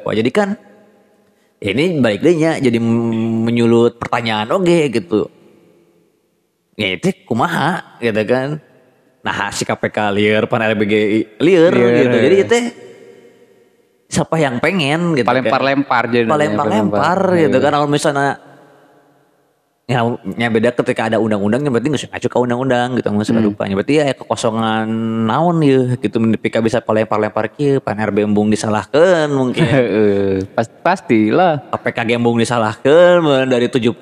Wah, 0.00 0.14
jadi 0.16 0.30
kan 0.32 0.48
ini 1.60 2.00
balik 2.00 2.20
jadi 2.60 2.78
menyulut 2.80 3.96
pertanyaan 3.96 4.48
oke 4.52 4.78
gitu. 4.90 5.28
Ya 6.74 6.98
itu 6.98 7.14
kumaha 7.24 8.00
gitu 8.02 8.20
kan. 8.26 8.58
Nah 9.24 9.48
si 9.48 9.64
KPK 9.64 10.12
liar 10.12 10.44
pan 10.44 10.60
RB 10.60 10.82
liar 11.40 11.72
Liar, 11.72 11.72
gitu. 11.72 12.16
Jadi 12.20 12.36
itu 12.42 12.56
siapa 14.14 14.38
yang 14.38 14.62
pengen 14.62 15.18
gitu 15.18 15.26
kan. 15.26 15.42
Palempar-lempar 15.42 16.02
jadi 16.06 16.30
palempar-lempar 16.30 17.18
gitu 17.34 17.56
kan 17.58 17.70
kalau 17.74 17.88
misalnya 17.90 18.38
ya, 19.84 20.00
ya 20.40 20.48
beda 20.48 20.72
ketika 20.72 21.12
ada 21.12 21.20
undang-undangnya 21.20 21.68
berarti 21.68 21.88
nggak 21.92 22.08
ngacu 22.14 22.28
ke 22.30 22.38
undang-undang 22.40 22.96
gitu 22.96 23.10
nggak 23.12 23.26
usah 23.28 23.36
rupanya 23.42 23.74
berarti 23.76 23.94
ya 24.00 24.04
kekosongan 24.16 24.88
naon 25.28 25.60
ya 25.60 25.98
gitu 26.00 26.16
Pika 26.40 26.64
bisa 26.64 26.80
palempar-lempar 26.80 27.52
kieu 27.52 27.84
pan 27.84 28.00
RB 28.00 28.24
embung 28.24 28.48
disalahkan 28.48 29.28
mungkin 29.28 29.66
Heeh. 29.66 30.46
Pas, 30.56 30.64
pastilah. 30.70 31.68
KPK 31.74 32.16
gembung 32.16 32.40
disalahkan 32.40 33.20
dari 33.50 33.68
75 33.68 33.98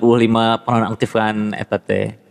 penonaktifkan 0.62 1.56
eta 1.56 1.78
teh. 1.80 2.21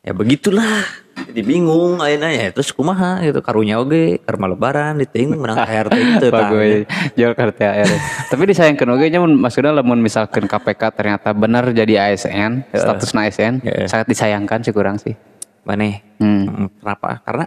Ya 0.00 0.16
begitulah. 0.16 0.80
Jadi 1.20 1.44
bingung 1.44 2.00
ayeuna 2.00 2.32
ya 2.32 2.48
terus 2.48 2.72
kumaha 2.72 3.20
gitu 3.20 3.44
karunya 3.44 3.76
oge 3.76 4.16
karma 4.24 4.48
lebaran 4.48 4.96
diting 4.96 5.36
menang 5.36 5.60
THR 5.68 5.86
gitu 5.92 6.26
tah. 6.26 6.48
Bagus, 6.48 6.88
jauh 7.12 7.34
ke 7.36 7.42
THR. 7.52 7.88
Tapi 8.26 8.42
disayangkan 8.48 8.88
oge 8.88 9.06
nya 9.06 9.20
maksudnya 9.20 9.70
lamun 9.70 10.00
misalkan 10.00 10.48
KPK 10.48 10.82
ternyata 10.90 11.36
benar 11.36 11.68
jadi 11.70 12.08
ASN, 12.08 12.64
statusnya 12.72 13.20
ASN, 13.22 13.54
Heeh. 13.60 13.86
sangat 13.86 14.08
disayangkan 14.08 14.64
sih 14.64 14.72
kurang 14.72 14.96
sih. 14.96 15.12
Maneh. 15.62 16.00
Hmm. 16.16 16.48
Hmm, 16.48 16.68
Kenapa? 16.74 17.20
Karena 17.20 17.44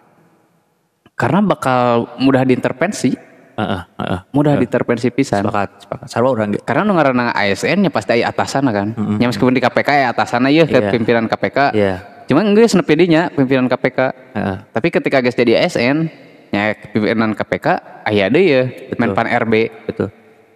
Karena 1.13 1.39
bakal 1.41 1.81
mudah 2.17 2.41
diintervensi, 2.41 3.13
heeh 3.53 3.81
heeh. 3.95 4.19
mudah 4.29 4.53
diintervensi 4.55 5.09
pisan. 5.09 5.41
Sepakat, 5.41 5.69
sepakat. 5.81 6.05
Sarwa 6.07 6.29
orang 6.31 6.53
ge. 6.53 6.59
Karena 6.59 6.81
nu 6.83 6.93
ngaranna 6.93 7.33
ASN 7.33 7.81
nya 7.81 7.89
pasti 7.89 8.17
aya 8.17 8.29
atasan 8.29 8.65
kan. 8.67 8.93
Ya 9.17 9.25
meskipun 9.25 9.51
di 9.51 9.61
KPK 9.61 9.89
ya 9.95 10.07
atasan 10.09 10.45
ya 10.47 10.65
ke 10.65 10.77
Iya. 10.79 10.89
pimpinan 10.89 11.25
KPK. 11.25 11.57
Iya. 11.73 11.95
Cuma 12.33 12.41
geus 12.57 12.73
nepi 12.73 12.97
dinya 12.97 13.29
pimpinan 13.29 13.69
KPK. 13.69 13.99
Heeh. 14.33 14.57
Tapi 14.73 14.89
ketika 14.89 15.21
guys 15.21 15.37
jadi 15.37 15.61
ASN, 15.61 16.09
ya 16.49 16.73
pimpinan 16.89 17.37
KPK 17.37 17.67
aya 18.01 18.25
deui 18.25 18.49
ya 18.49 18.63
Menpan 18.97 19.29
RB. 19.45 19.69
Betul. 19.85 20.09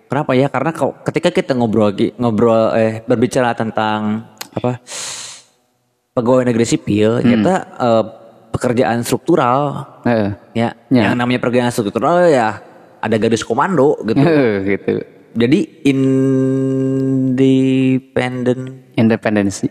Kenapa 0.09 0.33
ya? 0.33 0.49
Karena 0.49 0.73
kau 0.73 0.97
ketika 1.05 1.29
kita 1.29 1.53
ngobrol 1.53 1.93
lagi- 1.93 2.17
ngobrol 2.17 2.73
eh 2.73 3.05
berbicara 3.05 3.53
tentang 3.53 4.25
apa 4.49 4.81
pegawai 6.17 6.49
negeri 6.49 6.65
sipil, 6.65 7.21
kita 7.21 7.55
eh, 7.77 8.03
pekerjaan 8.49 9.05
struktural 9.05 9.85
Heeh. 10.01 10.33
ya, 10.57 10.73
Ya. 10.89 11.03
yang 11.05 11.13
namanya 11.13 11.37
pekerjaan 11.37 11.69
struktural 11.69 12.25
ya 12.25 12.57
ada 12.97 13.15
garis 13.21 13.45
komando 13.45 14.01
gitu. 14.01 14.17
Heeh, 14.17 14.53
gitu. 14.65 15.05
Jadi 15.37 15.85
independen 17.37 18.81
Independensi. 18.97 19.69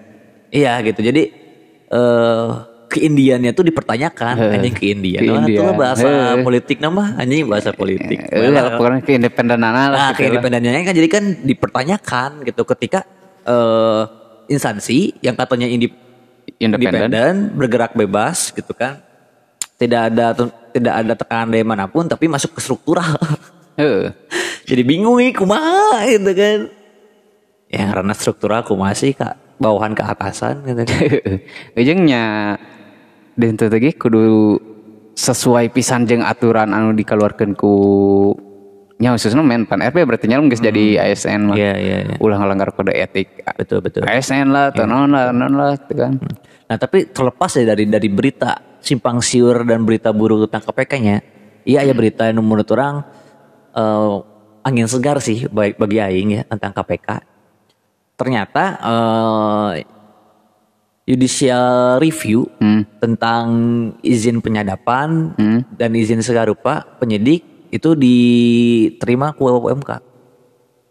iya 0.55 0.79
gitu. 0.87 1.03
Jadi 1.03 1.46
eh 1.87 2.49
keindiannya 2.87 3.51
tuh 3.51 3.67
dipertanyakan 3.67 4.35
anjing 4.57 4.73
keindian. 4.73 5.21
Nah, 5.21 5.43
Keindian. 5.43 5.59
itu 5.59 5.73
bahasa 5.75 6.07
Heh. 6.07 6.41
politik 6.41 6.79
nama 6.79 7.19
anjing 7.19 7.45
bahasa 7.45 7.75
politik. 7.75 8.19
Eh, 8.31 8.47
pokoknya 8.73 9.03
keindependenan 9.03 9.59
lah. 9.61 9.75
Nah, 9.75 9.85
gitu 9.85 9.99
lah. 9.99 10.11
keindependennya 10.15 10.87
kan 10.87 10.95
jadi 10.95 11.09
kan 11.11 11.25
dipertanyakan 11.43 12.31
gitu 12.47 12.63
ketika 12.65 13.03
eh 13.43 14.03
instansi 14.47 15.19
yang 15.21 15.35
katanya 15.35 15.67
indi- 15.67 15.93
Independen. 16.57 17.53
bergerak 17.53 17.93
bebas 17.93 18.55
gitu 18.55 18.71
kan. 18.73 19.03
Tidak 19.77 20.01
ada 20.09 20.33
tidak 20.73 20.95
ada 20.95 21.13
tekanan 21.13 21.53
dari 21.53 21.67
mana 21.67 21.85
pun 21.85 22.07
tapi 22.07 22.31
masuk 22.31 22.55
ke 22.55 22.61
struktural. 22.63 23.19
Heeh. 23.77 24.09
jadi 24.65 24.83
bingung 24.83 25.21
nih 25.21 25.37
kumaha 25.37 26.07
gitu 26.07 26.33
kan. 26.33 26.59
Ya 27.69 27.91
karena 27.93 28.15
struktural 28.15 28.63
kumaha 28.63 28.95
sih 28.95 29.13
Kak 29.13 29.37
bawahan 29.57 29.93
ke 29.97 30.03
atasan 30.05 30.65
gitu. 30.65 30.83
Ujungnya 31.81 32.57
dan 33.37 33.53
tadi 33.57 33.93
kudu 33.93 34.57
sesuai 35.17 35.73
pisan 35.73 36.05
jeung 36.05 36.25
aturan 36.25 36.77
anu 36.77 36.93
dikeluarkan 36.93 37.57
ku 37.57 37.75
nya 38.97 39.13
khususnya 39.13 39.45
Menpan 39.45 39.85
RB 39.93 40.09
berarti 40.09 40.25
nya 40.25 40.41
geus 40.41 40.65
jadi 40.65 41.05
ASN 41.05 41.53
mah. 41.53 41.57
Iya 41.57 41.73
iya 41.77 41.99
iya. 42.09 42.17
Ulah 42.17 42.41
ngelanggar 42.41 42.73
kode 42.73 42.97
etik. 42.97 43.45
Betul 43.57 43.85
betul. 43.85 44.09
ASN 44.09 44.49
lah, 44.49 44.73
atau 44.73 44.89
non 44.89 45.13
lah, 45.13 45.37
non 45.37 45.53
lah, 45.53 45.77
gitu 45.77 46.01
kan. 46.01 46.17
Nah 46.67 46.77
tapi 46.81 47.13
terlepas 47.13 47.53
ya 47.61 47.77
dari 47.77 47.85
dari 47.85 48.09
berita 48.09 48.81
simpang 48.81 49.21
siur 49.21 49.69
dan 49.69 49.85
berita 49.85 50.17
buruk 50.17 50.49
tentang 50.49 50.73
KPK-nya, 50.73 51.17
iya 51.69 51.85
ya 51.85 51.93
berita 51.93 52.25
yang 52.25 52.41
menurut 52.41 52.69
orang 52.73 53.05
eh, 53.77 54.17
angin 54.65 54.89
segar 54.89 55.21
sih 55.21 55.45
baik 55.45 55.77
bagi 55.77 56.01
Aing 56.01 56.31
ya 56.41 56.43
tentang 56.49 56.73
KPK. 56.73 57.36
Ternyata 58.17 58.65
eh, 58.81 59.73
judicial 61.07 62.01
review 62.01 62.51
Hmm. 62.59 62.83
tentang 62.99 63.47
izin 64.03 64.41
penyadapan 64.41 65.33
Hmm. 65.33 65.61
dan 65.71 65.95
izin 65.95 66.19
segarupa 66.19 66.83
penyidik 66.99 67.45
itu 67.69 67.95
diterima 67.95 69.31
ku 69.31 69.47
UMK. 69.47 70.01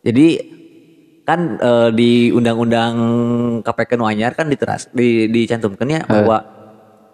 Jadi 0.01 0.27
kan 1.25 1.57
eh, 1.57 1.89
di 1.91 2.11
undang-undang 2.29 2.93
KPK 3.59 3.97
nu 3.97 4.05
anyar 4.05 4.31
kan 4.31 4.45
diteras 4.45 4.87
di 4.93 5.25
dicantumkannya 5.27 6.05
bahwa 6.05 6.37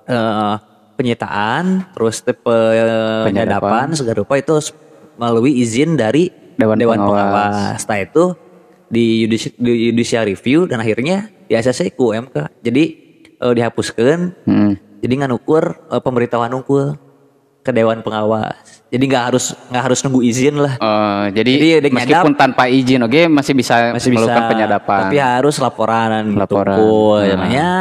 eh, 0.06 0.56
penyitaan 0.94 1.90
terus 1.96 2.22
teh 2.22 2.36
pe- 2.36 3.26
penyadapan 3.26 3.96
segarupa 3.96 4.36
itu 4.36 4.52
harus 4.52 4.70
melalui 5.16 5.58
izin 5.58 5.96
dari 5.96 6.30
Dewan 6.54 6.78
Pengawas. 6.78 7.02
Pengawas. 7.02 7.56
Setelah 7.82 8.02
itu 8.04 8.24
di, 8.92 9.24
judici- 9.24 9.56
di 9.56 9.90
judicial 9.90 10.28
review 10.28 10.68
dan 10.68 10.78
akhirnya 10.78 11.32
di 11.48 11.56
ACC 11.56 11.96
ku 11.96 12.12
UMK. 12.12 12.60
Jadi 12.60 12.84
eh, 13.34 13.54
dihapuskan 13.56 14.36
Hmm. 14.44 14.76
jadi 15.00 15.14
nggak 15.16 15.34
ukur 15.34 15.64
eh, 15.88 16.02
pemberitahuan 16.04 16.52
unggul 16.52 17.00
ke 17.62 17.70
Dewan 17.70 18.02
Pengawas. 18.02 18.84
Jadi 18.92 19.04
nggak 19.08 19.24
harus 19.24 19.56
nggak 19.70 19.84
harus 19.86 20.00
nunggu 20.04 20.22
izin 20.22 20.60
lah. 20.60 20.76
Eh, 20.76 21.26
jadi, 21.32 21.80
Jadi 21.80 21.90
meskipun 21.94 22.34
tanpa 22.36 22.68
izin 22.68 23.00
oke 23.02 23.32
masih 23.32 23.54
bisa 23.56 23.96
Masih 23.96 24.12
bisa 24.12 24.28
melakukan 24.28 24.44
penyadapan. 24.52 25.02
Tapi 25.08 25.18
harus 25.18 25.56
laporan 25.58 26.24
Laporan. 26.36 26.76
Laporan. 26.76 27.38
Nah. 27.40 27.48
Ya 27.48 27.72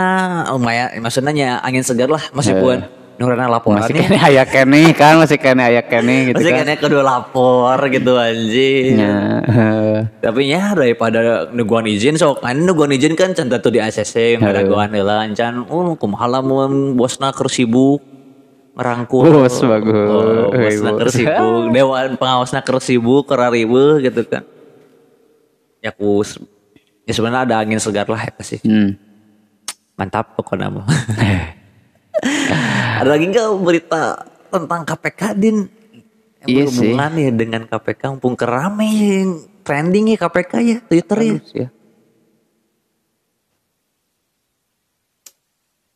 lumayan 0.48 0.88
maksudnya 1.00 1.32
ya 1.34 1.52
angin 1.58 1.82
segar 1.82 2.06
lah 2.06 2.22
meskipun 2.30 2.86
nurana 3.20 3.52
laporan 3.52 3.84
masih 3.84 4.00
ya. 4.00 4.00
kene 4.00 4.16
aya 4.16 4.44
kene 4.48 4.80
kan 4.96 5.20
masih 5.20 5.36
kene 5.36 5.60
aya 5.60 5.84
kene 5.84 6.32
gitu 6.32 6.40
Masih 6.40 6.56
kan 6.56 6.64
kayaknya 6.64 6.76
kedua 6.80 7.02
lapor 7.04 7.76
gitu 7.92 8.16
anjing. 8.16 8.96
Ya. 8.96 9.44
Tapi 10.24 10.48
ya 10.48 10.72
daripada 10.72 11.52
nuguan 11.52 11.84
izin 11.84 12.16
sok 12.16 12.40
kan 12.40 12.56
nuguan 12.56 12.96
izin 12.96 13.12
kan 13.12 13.36
can 13.36 13.52
tuh 13.52 13.68
di 13.68 13.76
ACC 13.76 14.40
yang 14.40 14.48
ada 14.48 14.64
guan 14.64 14.88
heula 14.96 15.28
can 15.36 15.68
oh 15.68 15.92
kumaha 16.00 16.40
lamun 16.40 16.96
bosna 16.96 17.28
keur 17.36 17.52
sibuk 17.52 18.00
ngerangkul. 18.72 19.28
Bos 19.28 19.60
bagus. 19.68 20.08
Oh, 20.08 20.48
bosna 20.48 20.90
bos. 20.96 20.98
keur 21.04 21.10
sibuk, 21.12 21.62
dewan 21.76 22.16
pengawasna 22.16 22.64
keur 22.64 22.80
sibuk, 22.80 23.28
keur 23.28 23.52
riweuh 23.52 24.00
gitu 24.00 24.24
kan. 24.24 24.48
Ya 25.84 25.92
kus 25.92 26.40
ya 27.04 27.12
sebenarnya 27.12 27.44
ada 27.44 27.54
angin 27.60 27.76
segar 27.76 28.08
lah 28.08 28.24
eta 28.24 28.40
sih. 28.40 28.64
Hmm. 28.64 28.96
Mantap 30.00 30.40
pokoknya 30.40 30.72
mah. 30.72 30.88
ada 33.00 33.08
lagi 33.08 33.24
nggak 33.26 33.48
berita 33.60 34.02
tentang 34.48 34.80
KPK 34.84 35.22
din? 35.34 35.56
Yang 36.40 36.48
Iya 36.48 36.64
sih. 36.64 36.88
berhubungan 36.92 37.12
ya 37.16 37.30
dengan 37.32 37.62
KPK 37.64 38.02
mumpung 38.12 38.36
kerame 38.36 38.88
yang 38.88 39.30
trending 39.60 40.12
ya 40.12 40.18
KPK 40.18 40.52
ya 40.60 40.78
Twitter 40.84 41.18
ya. 41.18 41.34
Ya. 41.54 41.68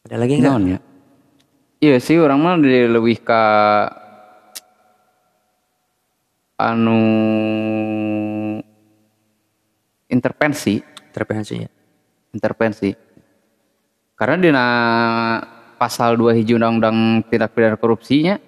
Ada 0.05 0.17
lagi 0.21 0.35
nggak? 0.37 0.57
Ya? 0.69 0.79
Iya 1.81 1.97
sih 2.01 2.17
orang 2.17 2.39
mah 2.41 2.57
lebih 2.61 3.21
ke 3.21 3.43
anu 6.55 7.01
intervensi, 10.07 10.79
Intervensinya. 11.11 11.69
intervensi. 12.31 12.91
Karena 14.15 14.37
di 14.39 14.51
pasal 15.77 16.17
2 16.17 16.37
hiji 16.39 16.55
undang-undang 16.55 17.23
tindak 17.27 17.53
pidana 17.53 17.77
korupsinya 17.77 18.39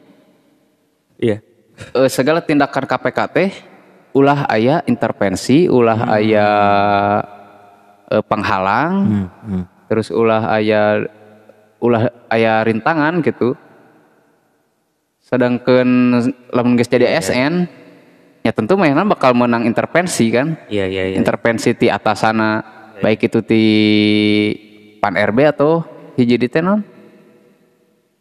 Iya. 1.16 1.40
eh, 1.96 2.10
segala 2.12 2.44
tindakan 2.44 2.84
KPK 2.84 3.18
teh 3.32 3.50
ulah 4.12 4.48
aya 4.48 4.80
intervensi, 4.84 5.68
ulah 5.68 6.08
aya 6.08 6.48
eh, 8.08 8.22
penghalang, 8.24 8.92
Hmm, 9.04 9.26
hmm. 9.44 9.64
terus 9.88 10.08
ulah 10.08 10.48
aya 10.48 11.04
ulah 11.80 12.08
aya 12.28 12.64
rintangan 12.64 13.20
gitu. 13.20 13.52
Sedangkan 15.20 16.22
lamun 16.54 16.78
geus 16.78 16.86
jadi 16.88 17.18
ASN 17.18 17.66
ya 18.40 18.54
tentu 18.54 18.78
mainan 18.78 19.10
bakal 19.10 19.34
menang 19.34 19.66
intervensi 19.66 20.30
kan. 20.30 20.54
Iya 20.70 20.86
iya 20.86 21.04
iya. 21.12 21.16
Intervensi 21.18 21.74
ti 21.74 21.90
atasana 21.90 22.62
baik 23.02 23.26
itu 23.26 23.42
ti 23.42 23.62
Pan 25.02 25.18
RB 25.18 25.38
atau 25.50 25.82
hiji 26.16 26.40
di 26.40 26.48
teh 26.48 26.62
non? 26.64 26.80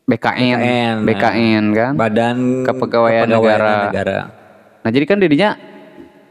BKN, 0.06 0.58
BKN, 0.58 0.96
BKN 1.02 1.64
kan. 1.74 1.92
Badan 1.98 2.38
Kepegawaian 2.62 3.26
negara. 3.26 3.90
negara. 3.90 4.18
Nah 4.86 4.90
jadi 4.94 5.06
kan 5.06 5.18
dirinya 5.18 5.58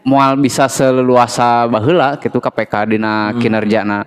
mual 0.06 0.38
bisa 0.38 0.70
seleluasa 0.70 1.66
baheula 1.66 2.14
gitu 2.16 2.38
KPK 2.38 2.74
dina 2.88 3.34
Hmm. 3.34 3.42
kinerjana. 3.42 4.06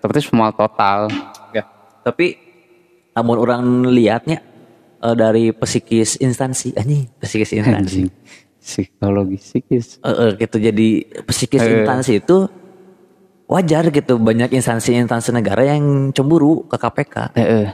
Tapi 0.00 0.16
mual 0.32 0.52
total. 0.52 1.12
Ya. 1.52 1.68
Tapi 2.00 2.40
namun 3.12 3.36
orang 3.36 3.62
lihatnya 3.86 4.40
eh, 4.96 5.14
dari 5.14 5.52
psikis 5.52 6.16
instansi 6.16 6.72
anjing 6.72 7.04
psikis 7.20 7.52
instansi 7.52 7.76
Anjing. 7.76 8.08
Psikologi 8.56 9.36
psikis. 9.36 10.00
Eh, 10.00 10.08
eh, 10.08 10.30
gitu 10.40 10.56
jadi 10.56 10.88
psikis 11.22 11.60
Eh. 11.60 11.72
instansi 11.80 12.12
itu 12.18 12.48
wajar 13.46 13.88
gitu 13.88 14.18
banyak 14.18 14.50
instansi-instansi 14.50 15.30
negara 15.30 15.62
yang 15.68 16.10
cemburu 16.10 16.66
ke 16.66 16.74
KPK 16.74 17.14
Heeh. 17.36 17.66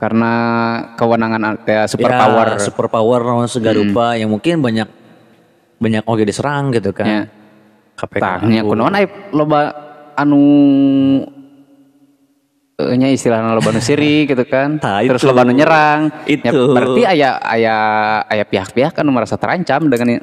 Karena 0.00 0.32
kewenangan 0.96 1.60
kayak 1.60 1.84
super 1.92 2.08
Ya, 2.08 2.24
power. 2.24 2.46
super 2.56 2.86
power 2.88 3.20
naon 3.20 3.44
segala 3.44 3.76
rupa 3.76 4.16
yang 4.16 4.32
mungkin 4.32 4.64
banyak 4.64 4.88
banyak 5.76 6.04
oke 6.08 6.24
diserang 6.24 6.72
gitu 6.72 6.96
kan 6.96 7.04
Ya. 7.06 7.22
KPK 8.00 8.20
Tah, 8.24 8.40
nya 8.48 8.64
kunaon 8.64 8.96
aya 8.96 9.04
loba 9.28 9.60
anu 10.16 10.40
eh, 12.80 12.96
nya 12.96 13.12
istilahna 13.12 13.52
loba 13.52 13.76
nu 13.76 13.80
siri 13.84 14.24
gitu 14.30 14.40
kan. 14.48 14.80
Tah, 14.80 15.04
Terus 15.04 15.20
loba 15.28 15.44
nu 15.44 15.52
nyerang. 15.52 16.08
Itu. 16.24 16.48
Ya, 16.48 16.52
berarti 16.56 17.02
aya 17.04 17.30
aya 17.36 17.76
aya 18.24 18.44
pihak-pihak 18.48 18.96
anu 18.96 19.12
merasa 19.12 19.36
terancam 19.36 19.84
dengan 19.84 20.16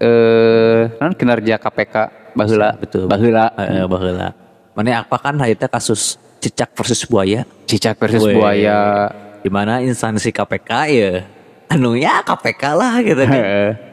eh 0.00 0.82
non 0.96 1.12
kinerja 1.12 1.60
KPK 1.60 1.94
baheula. 2.32 2.80
betul 2.80 3.04
Baheula. 3.04 3.52
Eh, 3.60 3.84
baheula 3.84 4.32
mana 4.72 5.02
apa 5.02 5.16
kan 5.18 5.34
itu 5.44 5.66
kasus 5.66 6.16
cicak 6.38 6.70
versus 6.74 7.02
buaya 7.04 7.42
Cicak 7.68 7.98
versus 7.98 8.24
Weh. 8.24 8.34
buaya. 8.34 9.10
di 9.38 9.50
mana 9.52 9.78
instansi 9.82 10.34
KPK 10.34 10.70
ya 10.90 11.12
anu 11.70 11.94
ya 11.94 12.24
KPK 12.26 12.62
lah 12.74 12.98
gitu 13.04 13.22
kan 13.22 13.42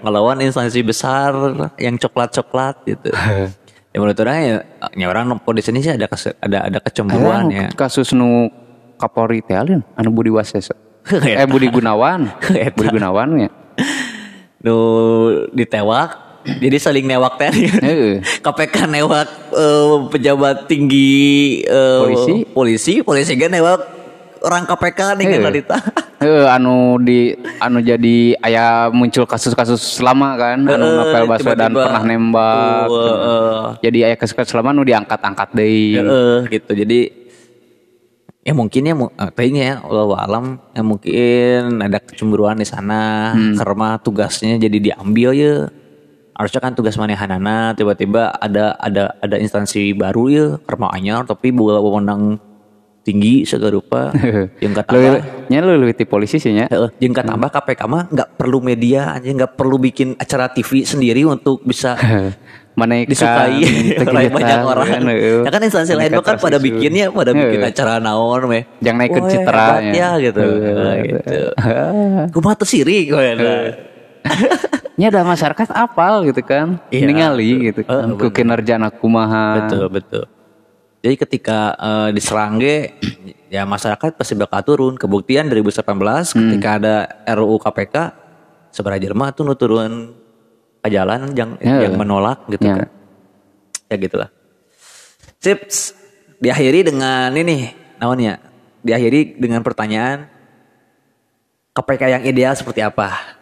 ngelawan 0.02 0.42
instansi 0.42 0.82
besar 0.82 1.36
yang 1.78 2.00
coklat-coklat 2.02 2.82
gitu 2.88 3.12
ya 3.94 3.98
menurut 4.02 4.20
orang 4.20 4.38
ya, 4.42 4.56
ya 4.96 5.06
orang 5.08 5.38
di 5.38 5.64
sini 5.64 5.80
sih 5.80 5.94
ada 5.94 6.10
kes- 6.10 6.36
ada 6.42 6.68
ada 6.68 6.80
kecemburuan 6.82 7.48
ya 7.48 7.68
kasus 7.72 8.12
nu 8.12 8.50
Kapolri 8.96 9.44
teh 9.44 9.56
alin 9.60 9.84
anu 10.00 10.08
Budi 10.16 10.32
Waseso. 10.32 10.72
eh 11.12 11.44
Budi 11.44 11.68
Gunawan. 11.68 12.32
Budi 12.80 12.90
Gunawan 12.96 13.28
ya. 13.44 13.50
nu 14.64 14.76
ditewak 15.52 16.25
jadi 16.46 16.78
saling 16.78 17.04
newak 17.04 17.42
Heeh. 17.42 18.22
KPK 18.46 18.86
newak 18.88 19.26
eh, 19.52 19.96
pejabat 20.10 20.66
tinggi 20.66 21.26
eh, 21.62 22.00
Polisi. 22.00 22.34
polisi 22.48 22.94
polisi 23.02 23.34
kan 23.34 23.50
newak 23.50 23.80
orang 24.40 24.64
KPK 24.64 25.00
nih 25.16 25.26
kan 25.26 25.34
Heeh. 25.34 25.44
Lalita 25.44 25.78
Eh, 26.16 26.48
anu 26.48 26.96
di 26.98 27.36
anu 27.60 27.84
jadi 27.84 28.40
aya 28.40 28.88
muncul 28.88 29.28
kasus-kasus 29.28 29.84
lama 30.00 30.34
kan 30.34 30.64
anu 30.64 30.72
Heeh, 30.80 30.96
Novel 30.96 31.24
Baswedan 31.28 31.76
pernah 31.76 32.02
nembak. 32.02 32.88
Tuh, 32.88 33.04
heeh. 33.04 33.64
Jadi 33.84 33.98
aya 34.02 34.16
kasus-kasus 34.16 34.56
lama 34.56 34.72
anu 34.72 34.82
diangkat-angkat 34.82 35.52
deui. 35.52 36.00
Heeh, 36.00 36.38
gitu 36.50 36.72
jadi 36.72 37.00
ya 38.42 38.54
mungkin 38.54 38.82
ya 38.82 38.94
mu- 38.94 39.12
eh, 39.12 39.28
kayaknya 39.28 39.62
ya 39.62 39.76
Allah 39.82 40.20
alam 40.22 40.46
ya 40.72 40.82
mungkin 40.82 41.60
ada 41.84 42.00
kecemburuan 42.00 42.58
di 42.58 42.66
sana 42.66 43.34
karena 43.54 43.98
tugasnya 44.00 44.56
jadi 44.56 44.78
diambil 44.80 45.30
ya 45.34 45.54
harusnya 46.36 46.60
kan 46.60 46.76
tugas 46.76 47.00
manehanana 47.00 47.72
tiba-tiba 47.80 48.36
ada 48.36 48.76
ada 48.76 49.16
ada 49.24 49.36
instansi 49.40 49.96
baru 49.96 50.24
ya 50.28 50.46
karena 50.68 50.92
anyar 50.92 51.24
tapi 51.24 51.56
bola 51.56 51.80
wewenang 51.80 52.36
tinggi 53.08 53.48
segala 53.48 53.72
rupa 53.78 54.12
yang 54.64 54.74
kata 54.76 54.90
Leuwih 54.92 55.22
nya 55.48 55.62
leuwih 55.62 55.94
ti 55.94 56.10
polisi 56.10 56.42
sih 56.42 56.52
nya. 56.52 56.66
Heeh, 56.66 56.90
jeung 56.98 57.14
tambah 57.14 57.54
KPK 57.54 57.82
mah 57.86 58.04
nggak 58.10 58.30
perlu 58.36 58.60
media 58.60 59.14
aja 59.14 59.30
nggak 59.30 59.54
perlu 59.56 59.78
bikin 59.78 60.18
acara 60.18 60.50
TV 60.50 60.84
sendiri 60.84 61.24
untuk 61.24 61.62
bisa 61.64 61.96
Menaikkan 62.76 63.16
disukai 63.16 63.64
oleh 64.04 64.28
banyak 64.28 64.60
orang. 64.68 64.88
kan. 64.92 65.02
Ya 65.08 65.48
kan 65.48 65.64
instansi 65.64 65.96
lain 65.96 66.12
mah 66.12 66.28
kan 66.28 66.36
pada 66.36 66.60
bikinnya 66.60 67.08
pada 67.08 67.32
bikin 67.32 67.64
acara 67.64 68.04
naon 68.04 68.52
weh. 68.52 68.68
Yang 68.84 68.96
naikin 69.00 69.24
Wah, 69.24 69.32
citra 69.32 69.68
ya. 69.80 69.92
ya 69.96 70.10
gitu. 70.20 70.44
Nah, 70.76 70.96
gitu. 71.00 71.40
Kumaha 72.36 72.56
teu 72.60 72.68
sirik 72.68 73.16
we. 73.16 73.32
Nya 75.00 75.12
ada 75.12 75.28
masyarakat 75.28 75.76
apal 75.76 76.24
gitu 76.24 76.40
kan. 76.40 76.80
Iya, 76.88 77.04
ningali 77.04 77.68
gitu 77.68 77.84
kan. 77.84 78.16
Ku 78.16 78.32
kinerjana 78.32 78.88
kumaha. 78.88 79.68
Betul, 79.68 79.86
betul. 79.92 80.24
Jadi 81.04 81.16
ketika 81.20 81.76
eh, 81.76 82.10
diserang 82.16 82.58
ge 82.58 82.96
ya 83.52 83.68
masyarakat 83.68 84.16
pasti 84.16 84.34
bakal 84.34 84.64
turun. 84.64 84.94
Kebuktian 84.96 85.52
2018 85.52 85.84
ketika 86.32 86.70
ada 86.80 86.96
RUU 87.36 87.60
KPK 87.60 87.96
seberapa 88.72 88.98
Jerman 88.98 89.36
tuh 89.36 89.44
nu 89.44 89.54
turun 89.54 90.16
ke 90.80 90.88
jalan 90.90 91.30
yang 91.36 91.60
Heeh. 91.60 91.86
yang 91.86 91.94
menolak 92.00 92.48
gitu 92.48 92.64
Ya. 92.64 92.76
kan. 92.82 92.90
Ya 93.86 93.96
gitulah. 94.00 94.30
Sips. 95.38 95.94
Diakhiri 96.40 96.88
dengan 96.88 97.36
ini 97.36 97.70
namanya. 98.00 98.40
Diakhiri 98.80 99.38
dengan 99.38 99.60
pertanyaan 99.60 100.30
KPK 101.76 102.02
yang 102.08 102.24
ideal 102.24 102.54
seperti 102.56 102.80
apa? 102.80 103.35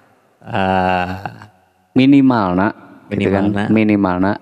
Ah, 0.43 1.47
minimal 1.91 2.47
nak 2.53 2.73
gitu 3.07 3.29
kan 3.29 3.47
Minimalna. 3.47 3.69
minimal 3.69 4.15
nak 4.19 4.37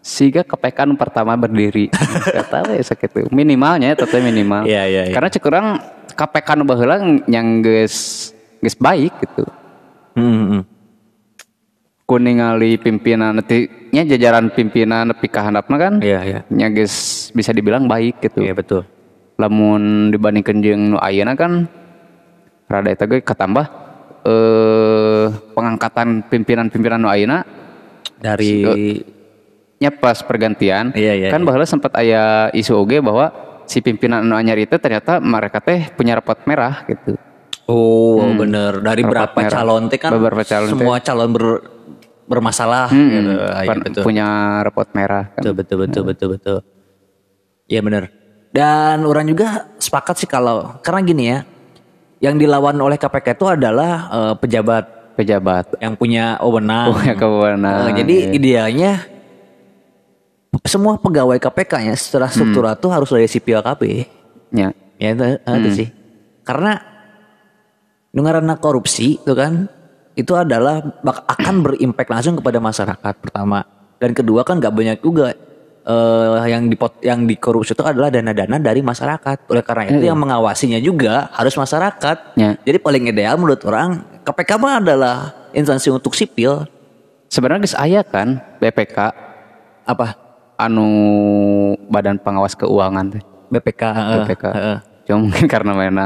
sehingga 0.00 0.40
kepekan 0.40 0.92
pertama 0.94 1.32
berdiri 1.34 1.88
kata 2.30 2.64
we 2.66 2.80
sakitu 2.80 3.28
minimalnya 3.28 3.92
tetap 3.92 4.20
minimal 4.20 4.64
Iya, 4.64 4.84
iya, 4.84 5.02
iya. 5.04 5.12
karena 5.12 5.28
cek 5.28 5.44
urang 5.44 5.80
kepekan 6.12 6.60
baheula 6.62 6.96
yang 7.26 7.60
geus 7.60 8.30
geus 8.58 8.72
baik 8.74 9.12
gitu 9.18 9.44
hmm, 10.14 10.24
hmm, 10.24 10.46
hmm. 10.46 10.62
ku 12.04 12.16
ningali 12.16 12.76
pimpinan 12.76 13.36
ti 13.40 13.64
nya 13.90 14.04
jajaran 14.06 14.48
pimpinan 14.48 15.08
nepi 15.08 15.26
ka 15.26 15.40
handapna 15.42 15.76
kan 15.76 15.94
Iya, 16.00 16.20
iya. 16.22 16.40
nya 16.48 16.68
geus 16.68 17.28
bisa 17.32 17.50
dibilang 17.50 17.84
baik 17.84 18.20
gitu 18.22 18.40
Iya 18.40 18.52
betul. 18.52 18.84
lamun 19.34 20.08
dibandingkan 20.08 20.56
jeung 20.60 20.82
nu 20.90 20.96
ayeuna 20.96 21.34
kan 21.34 21.66
rada 22.64 22.88
eta 22.88 23.04
ge 23.04 23.18
katambah 23.18 23.66
eh 24.22 24.93
pengangkatan 25.54 26.26
pimpinan-pimpinan 26.26 26.98
nu 26.98 27.08
ayeuna 27.08 27.46
Dari 28.16 28.64
nya 29.76 29.90
pas 29.90 30.18
pergantian 30.20 30.90
Iya, 30.90 31.12
iya, 31.14 31.28
kan 31.28 31.38
iya. 31.38 31.46
baheula 31.46 31.64
sempat 31.64 31.92
aya 31.94 32.24
isu 32.50 32.74
oge 32.76 32.98
bahwa 32.98 33.30
si 33.64 33.78
pimpinan 33.78 34.20
anu 34.20 34.34
anyar 34.34 34.56
itu 34.56 34.74
ternyata 34.74 35.18
mereka 35.18 35.58
teh 35.58 35.88
punya 35.90 36.14
rapot 36.14 36.36
merah 36.44 36.84
gitu 36.84 37.16
Oh 37.64 38.20
bener 38.34 38.80
dari 38.80 39.00
berapa 39.00 39.32
merah. 39.32 39.52
calon 39.54 39.88
teh 39.88 39.96
kan 39.96 40.10
Beberapa 40.10 40.42
calon 40.42 40.68
semua 40.68 40.96
calon 40.98 41.30
ber- 41.30 41.62
bermasalah 42.24 42.88
Hmm, 42.88 43.08
gitu. 43.10 43.32
Iya, 43.36 43.72
betul. 43.78 44.02
punya 44.02 44.26
rapot 44.62 44.88
merah 44.92 45.28
kan. 45.28 45.40
betul 45.40 45.52
betul 45.54 45.76
betul 45.78 46.02
betul 46.04 46.28
betul. 46.30 46.58
Iya 47.64 47.80
bener. 47.80 48.08
Dan 48.48 49.02
orang 49.02 49.24
juga 49.24 49.48
sepakat 49.76 50.14
sih 50.16 50.24
kalau 50.26 50.80
karena 50.80 51.00
gini 51.02 51.24
ya, 51.26 51.44
yang 52.20 52.36
dilawan 52.36 52.76
oleh 52.78 52.96
KPK 52.96 53.34
itu 53.34 53.46
adalah 53.46 53.92
eh, 54.08 54.34
pejabat 54.38 54.84
pejabat 55.14 55.78
yang 55.78 55.94
punya 55.94 56.36
wewenang. 56.42 56.94
punya 56.94 57.14
kewenangan. 57.14 57.90
Eh, 57.90 57.92
jadi 58.02 58.16
idealnya 58.34 58.92
semua 60.66 60.98
pegawai 60.98 61.38
KPK-nya 61.38 61.94
secara 61.98 62.30
struktural 62.30 62.78
tuh 62.78 62.90
harus 62.90 63.10
dari 63.10 63.26
sipil 63.26 63.58
KB. 63.62 63.82
ya. 64.54 64.70
Ya 64.94 65.08
itu, 65.10 65.24
itu 65.42 65.70
sih. 65.74 65.88
Karena 66.46 66.78
dengarana 68.14 68.54
korupsi 68.54 69.18
itu 69.18 69.32
kan 69.34 69.66
itu 70.14 70.30
adalah 70.38 70.78
akan 71.02 71.66
berimpact 71.66 72.06
langsung 72.06 72.38
kepada 72.38 72.62
masyarakat 72.62 73.14
pertama 73.18 73.66
dan 73.98 74.14
kedua 74.14 74.46
kan 74.46 74.62
nggak 74.62 74.70
banyak 74.70 74.98
juga 75.02 75.34
eh, 75.84 76.48
yang 76.50 76.66
dipot 76.66 76.98
yang 77.04 77.28
dikorupsi 77.28 77.76
itu 77.76 77.84
adalah 77.84 78.08
dana-dana 78.08 78.56
dari 78.58 78.80
masyarakat. 78.80 79.48
Oleh 79.48 79.62
karena 79.64 79.92
itu 79.92 80.04
yang 80.04 80.18
mengawasinya 80.18 80.80
juga 80.80 81.28
harus 81.32 81.54
masyarakat. 81.54 82.16
Ya. 82.40 82.56
Jadi 82.60 82.78
paling 82.80 83.08
ideal 83.08 83.36
menurut 83.36 83.60
orang 83.68 84.02
KPK 84.24 84.50
mah 84.56 84.80
adalah 84.80 85.16
instansi 85.52 85.92
untuk 85.92 86.16
sipil 86.16 86.66
Sebenarnya 87.34 87.66
guys 87.66 87.74
aya 87.74 88.00
kan 88.06 88.38
BPK 88.62 88.96
apa 89.84 90.06
anu 90.54 90.86
Badan 91.90 92.22
Pengawas 92.22 92.54
Keuangan 92.54 93.10
teh. 93.10 93.22
BPK. 93.50 93.82
BPK. 94.22 94.44
eh. 94.54 94.78
Cuma 95.04 95.28
mungkin 95.28 95.46
karena 95.50 95.74
mana 95.74 96.04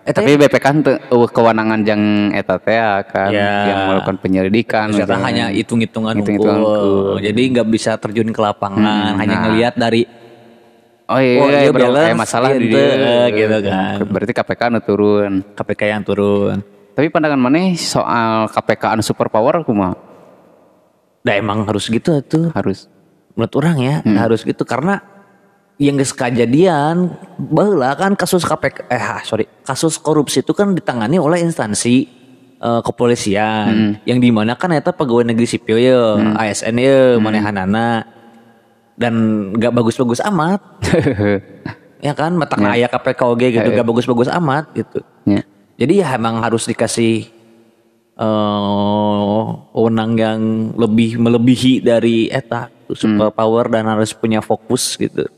Eh, 0.00 0.16
tapi 0.16 0.32
BPK 0.32 0.66
teu 0.80 0.96
eueuh 1.12 1.28
kewenangan 1.28 1.84
yang 1.84 2.02
eta 2.32 2.56
teh 2.56 2.80
kan 3.04 3.28
Ya. 3.28 3.68
yang 3.68 3.78
melakukan 3.86 4.16
penyelidikan 4.16 4.88
Ternyata 4.88 5.12
misalnya. 5.12 5.26
hanya 5.28 5.44
hitung-hitungan 5.52 6.14
unggul. 6.16 6.48
unggul. 6.48 7.14
Jadi 7.20 7.42
nggak 7.52 7.68
bisa 7.68 8.00
terjun 8.00 8.32
ke 8.32 8.40
lapangan, 8.40 9.14
hanya 9.14 9.36
nah. 9.36 9.42
ngelihat 9.46 9.76
dari 9.76 10.02
Oh 11.10 11.18
iya, 11.18 11.42
Oh, 11.42 11.48
iya, 11.50 11.70
bro, 11.74 11.90
balance, 11.90 12.06
kayak 12.06 12.20
masalah 12.22 12.48
di 12.54 12.70
gitu, 12.70 12.78
dia. 12.78 13.26
gitu 13.34 13.56
kan. 13.66 13.96
Berarti 14.06 14.30
KPK 14.32 14.60
anu 14.64 14.78
turun. 14.78 15.32
KPK 15.52 15.82
yang 15.90 16.02
turun. 16.06 16.56
Tapi 16.94 17.06
pandangan 17.10 17.34
mana 17.34 17.74
soal 17.74 18.46
KPK 18.46 18.94
anu 18.94 19.02
superpower 19.02 19.66
kumaha? 19.66 19.98
Nah 21.20 21.34
emang 21.34 21.66
harus 21.66 21.90
gitu 21.90 22.22
tuh. 22.22 22.54
Harus. 22.54 22.86
Menurut 23.34 23.52
orang 23.58 23.76
ya 23.76 23.94
Hmm. 24.00 24.16
harus 24.16 24.40
gitu 24.42 24.62
karena 24.62 25.02
yang 25.80 25.96
geus 25.96 26.12
kejadian 26.12 27.08
baheula 27.40 27.96
kan 27.96 28.12
kasus 28.12 28.44
KPK 28.44 28.84
eh 28.92 29.00
ah, 29.00 29.24
sorry 29.24 29.48
kasus 29.64 29.96
korupsi 29.96 30.44
itu 30.44 30.52
kan 30.52 30.76
ditangani 30.76 31.16
oleh 31.16 31.40
instansi 31.40 32.04
eh, 32.60 32.80
kepolisian 32.84 33.72
Hmm. 33.72 33.92
yang 34.04 34.20
di 34.20 34.28
mana 34.28 34.52
kan 34.60 34.68
eta 34.76 34.92
pegawai 34.92 35.24
negeri 35.24 35.48
sipil 35.48 35.80
ya 35.80 36.20
ASN 36.36 36.76
ya 36.76 37.16
manehanana 37.16 38.04
dan 39.00 39.14
nggak 39.56 39.72
bagus-bagus 39.72 40.20
amat. 40.28 40.60
Ya 42.00 42.16
kan 42.16 42.32
matang 42.32 42.64
aya 42.64 42.88
KPK 42.88 43.20
oge 43.28 43.52
gitu 43.52 43.68
gak 43.76 43.84
bagus-bagus 43.84 44.32
amat 44.32 44.72
gitu. 44.72 45.04
Ya. 45.28 45.44
jadi 45.76 46.00
ya 46.00 46.06
emang 46.16 46.40
harus 46.40 46.64
dikasih 46.64 47.28
eh 48.16 49.44
wewenang 49.76 50.16
yang 50.16 50.40
lebih 50.80 51.20
melebihi 51.20 51.84
dari 51.84 52.32
eta 52.32 52.72
super 52.96 53.28
power 53.36 53.68
dan 53.68 53.84
harus 53.84 54.16
punya 54.16 54.40
fokus 54.40 54.96
gitu 54.96 55.28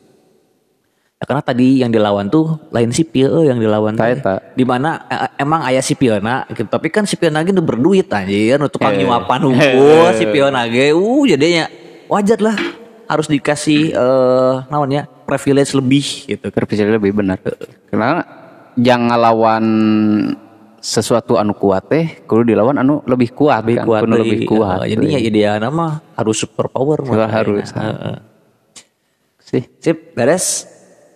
ya, 1.23 1.25
karena 1.25 1.43
tadi 1.47 1.87
yang 1.87 1.95
dilawan 1.95 2.27
tuh 2.27 2.59
lain 2.75 2.91
sipil 2.91 3.31
eh, 3.39 3.55
yang 3.55 3.63
dilawan 3.63 3.95
Ta 3.95 4.11
teh. 4.11 4.19
eta. 4.19 4.35
di 4.59 4.67
mana 4.67 5.07
eh, 5.07 5.39
emang 5.39 5.63
ayah 5.71 5.81
sipil 5.81 6.19
gitu. 6.51 6.67
tapi 6.67 6.91
kan 6.91 7.07
sipil 7.07 7.31
lagi 7.31 7.55
udah 7.55 7.63
berduit 7.63 8.11
anjir 8.11 8.59
untuk 8.59 8.83
nyuapan 8.83 9.41
hukum 9.47 10.11
sipil 10.19 10.51
nage 10.51 10.91
uh 10.91 11.23
jadinya 11.31 11.71
wajar 12.11 12.43
lah 12.43 12.59
harus 13.07 13.31
dikasih 13.31 13.95
eh 13.95 14.55
namanya 14.67 15.07
privilege 15.33 15.73
lebih 15.73 16.05
gitu 16.29 16.47
Terpikir 16.53 16.93
lebih 16.93 17.17
benar. 17.17 17.41
Karena 17.89 18.21
jangan 18.77 19.17
lawan 19.17 19.65
sesuatu 20.83 21.39
anu 21.39 21.55
kuat 21.55 21.87
teh, 21.87 22.27
kudu 22.27 22.53
dilawan 22.53 22.75
anu 22.83 23.01
lebih 23.07 23.31
kuat 23.33 23.63
lebih 23.63 23.77
kan. 23.81 23.87
kuat 23.87 24.01
Kudu 24.03 24.15
lebih 24.19 24.41
kuat. 24.51 24.85
Eh, 24.85 24.99
jadi 24.99 25.05
ya 25.09 25.21
ideal 25.23 25.55
nama 25.63 26.03
harus 26.19 26.37
super 26.43 26.69
power 26.69 27.01
harus. 27.31 27.71
sih 29.43 29.69
sip 29.85 30.17
beres 30.17 30.65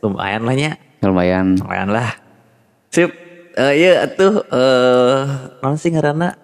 lumayan 0.04 0.42
lah 0.44 0.54
nya 0.54 0.70
lumayan. 1.00 1.56
lumayan 1.60 1.88
lah 1.92 2.10
sip 2.90 3.12
Eh 3.56 3.72
iya 3.88 4.04
atuh 4.04 4.44
eh 4.52 5.24
naon 5.64 5.80
sih 5.80 5.88
ngaranna 5.88 6.36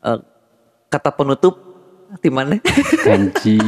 Eh, 0.00 0.18
kata 0.88 1.12
penutup 1.12 1.54
di 2.18 2.32
mana 2.32 2.56
Kanji. 3.06 3.60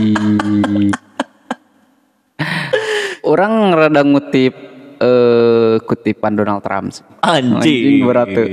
Orang 3.22 3.70
rada 3.76 4.02
ngutip 4.02 4.58
eh 4.98 5.76
kutipan 5.86 6.34
Donald 6.34 6.64
Trump. 6.66 6.90
sih. 6.90 7.04
anjing 7.22 8.02
berat 8.02 8.32
tuh. 8.34 8.46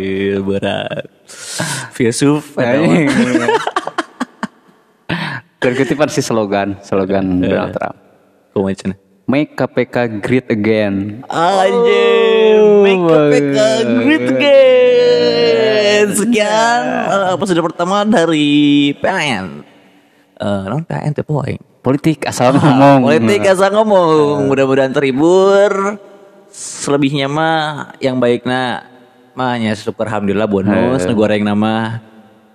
berat 0.45 1.07
filsuf 1.89 2.59
Anjing. 2.61 3.09
Kutipan 5.57 6.13
si 6.13 6.21
slogan, 6.21 6.77
slogan 6.85 7.41
Donald 7.41 7.73
Trump. 7.73 7.97
Kumaha 8.53 8.93
Make 9.29 9.53
KPK 9.53 10.25
great 10.25 10.49
again. 10.49 11.21
Anjing, 11.29 12.81
make 12.81 12.97
KPK 12.97 13.59
great 14.01 14.25
again. 14.25 16.05
Sekian 16.17 16.81
eh, 17.05 17.37
episode 17.37 17.61
pertama 17.61 18.01
dari 18.09 18.89
PLN. 18.97 19.61
Eh, 20.33 20.61
non 20.65 20.81
PLN 20.81 21.13
tuh 21.13 21.29
poin. 21.29 21.61
Politik 21.85 22.25
asal 22.25 22.57
ngomong. 22.57 23.05
Politik 23.05 23.45
asal 23.45 23.69
ngomong. 23.69 24.49
Mudah-mudahan 24.49 24.97
terhibur. 24.97 26.01
Selebihnya 26.49 27.29
mah 27.29 27.93
yang 28.01 28.17
baiknya 28.17 28.89
mah 29.37 29.53
hanya 29.53 29.77
syukur 29.77 30.09
alhamdulillah 30.09 30.49
bonus 30.49 31.05
nu 31.05 31.13
goreng 31.13 31.45
nama 31.45 32.01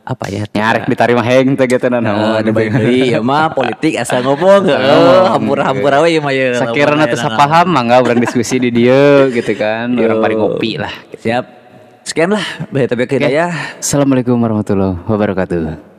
apa 0.05 0.25
ya? 0.29 0.45
Nyarek 0.53 0.85
ditarima 0.85 1.25
heng 1.25 1.57
teh 1.57 1.65
gitu 1.65 1.89
Oh, 1.89 1.97
naon. 1.97 2.37
ada 2.45 2.51
baik 2.53 2.71
deui 2.77 3.17
ya 3.17 3.25
mah 3.25 3.49
politik 3.57 3.97
asal 3.97 4.21
ngomong. 4.21 4.69
Heeh, 4.69 5.21
hampura-hampura 5.33 6.05
we 6.05 6.21
mah 6.21 6.33
ya. 6.33 6.61
Sakirana 6.61 7.09
teu 7.09 7.17
sapaham 7.17 7.73
mangga 7.73 8.05
urang 8.05 8.21
diskusi 8.21 8.61
di 8.61 8.69
dieu 8.69 9.33
gitu 9.33 9.57
kan. 9.57 9.97
Urang 9.97 10.21
bari 10.21 10.37
ngopi 10.37 10.77
lah. 10.77 10.93
Siap. 11.17 11.45
Sekian 12.05 12.37
lah. 12.37 12.45
Tapi 12.69 13.09
hidayah. 13.09 13.81
Assalamualaikum 13.81 14.37
warahmatullahi 14.37 15.01
wabarakatuh. 15.09 15.94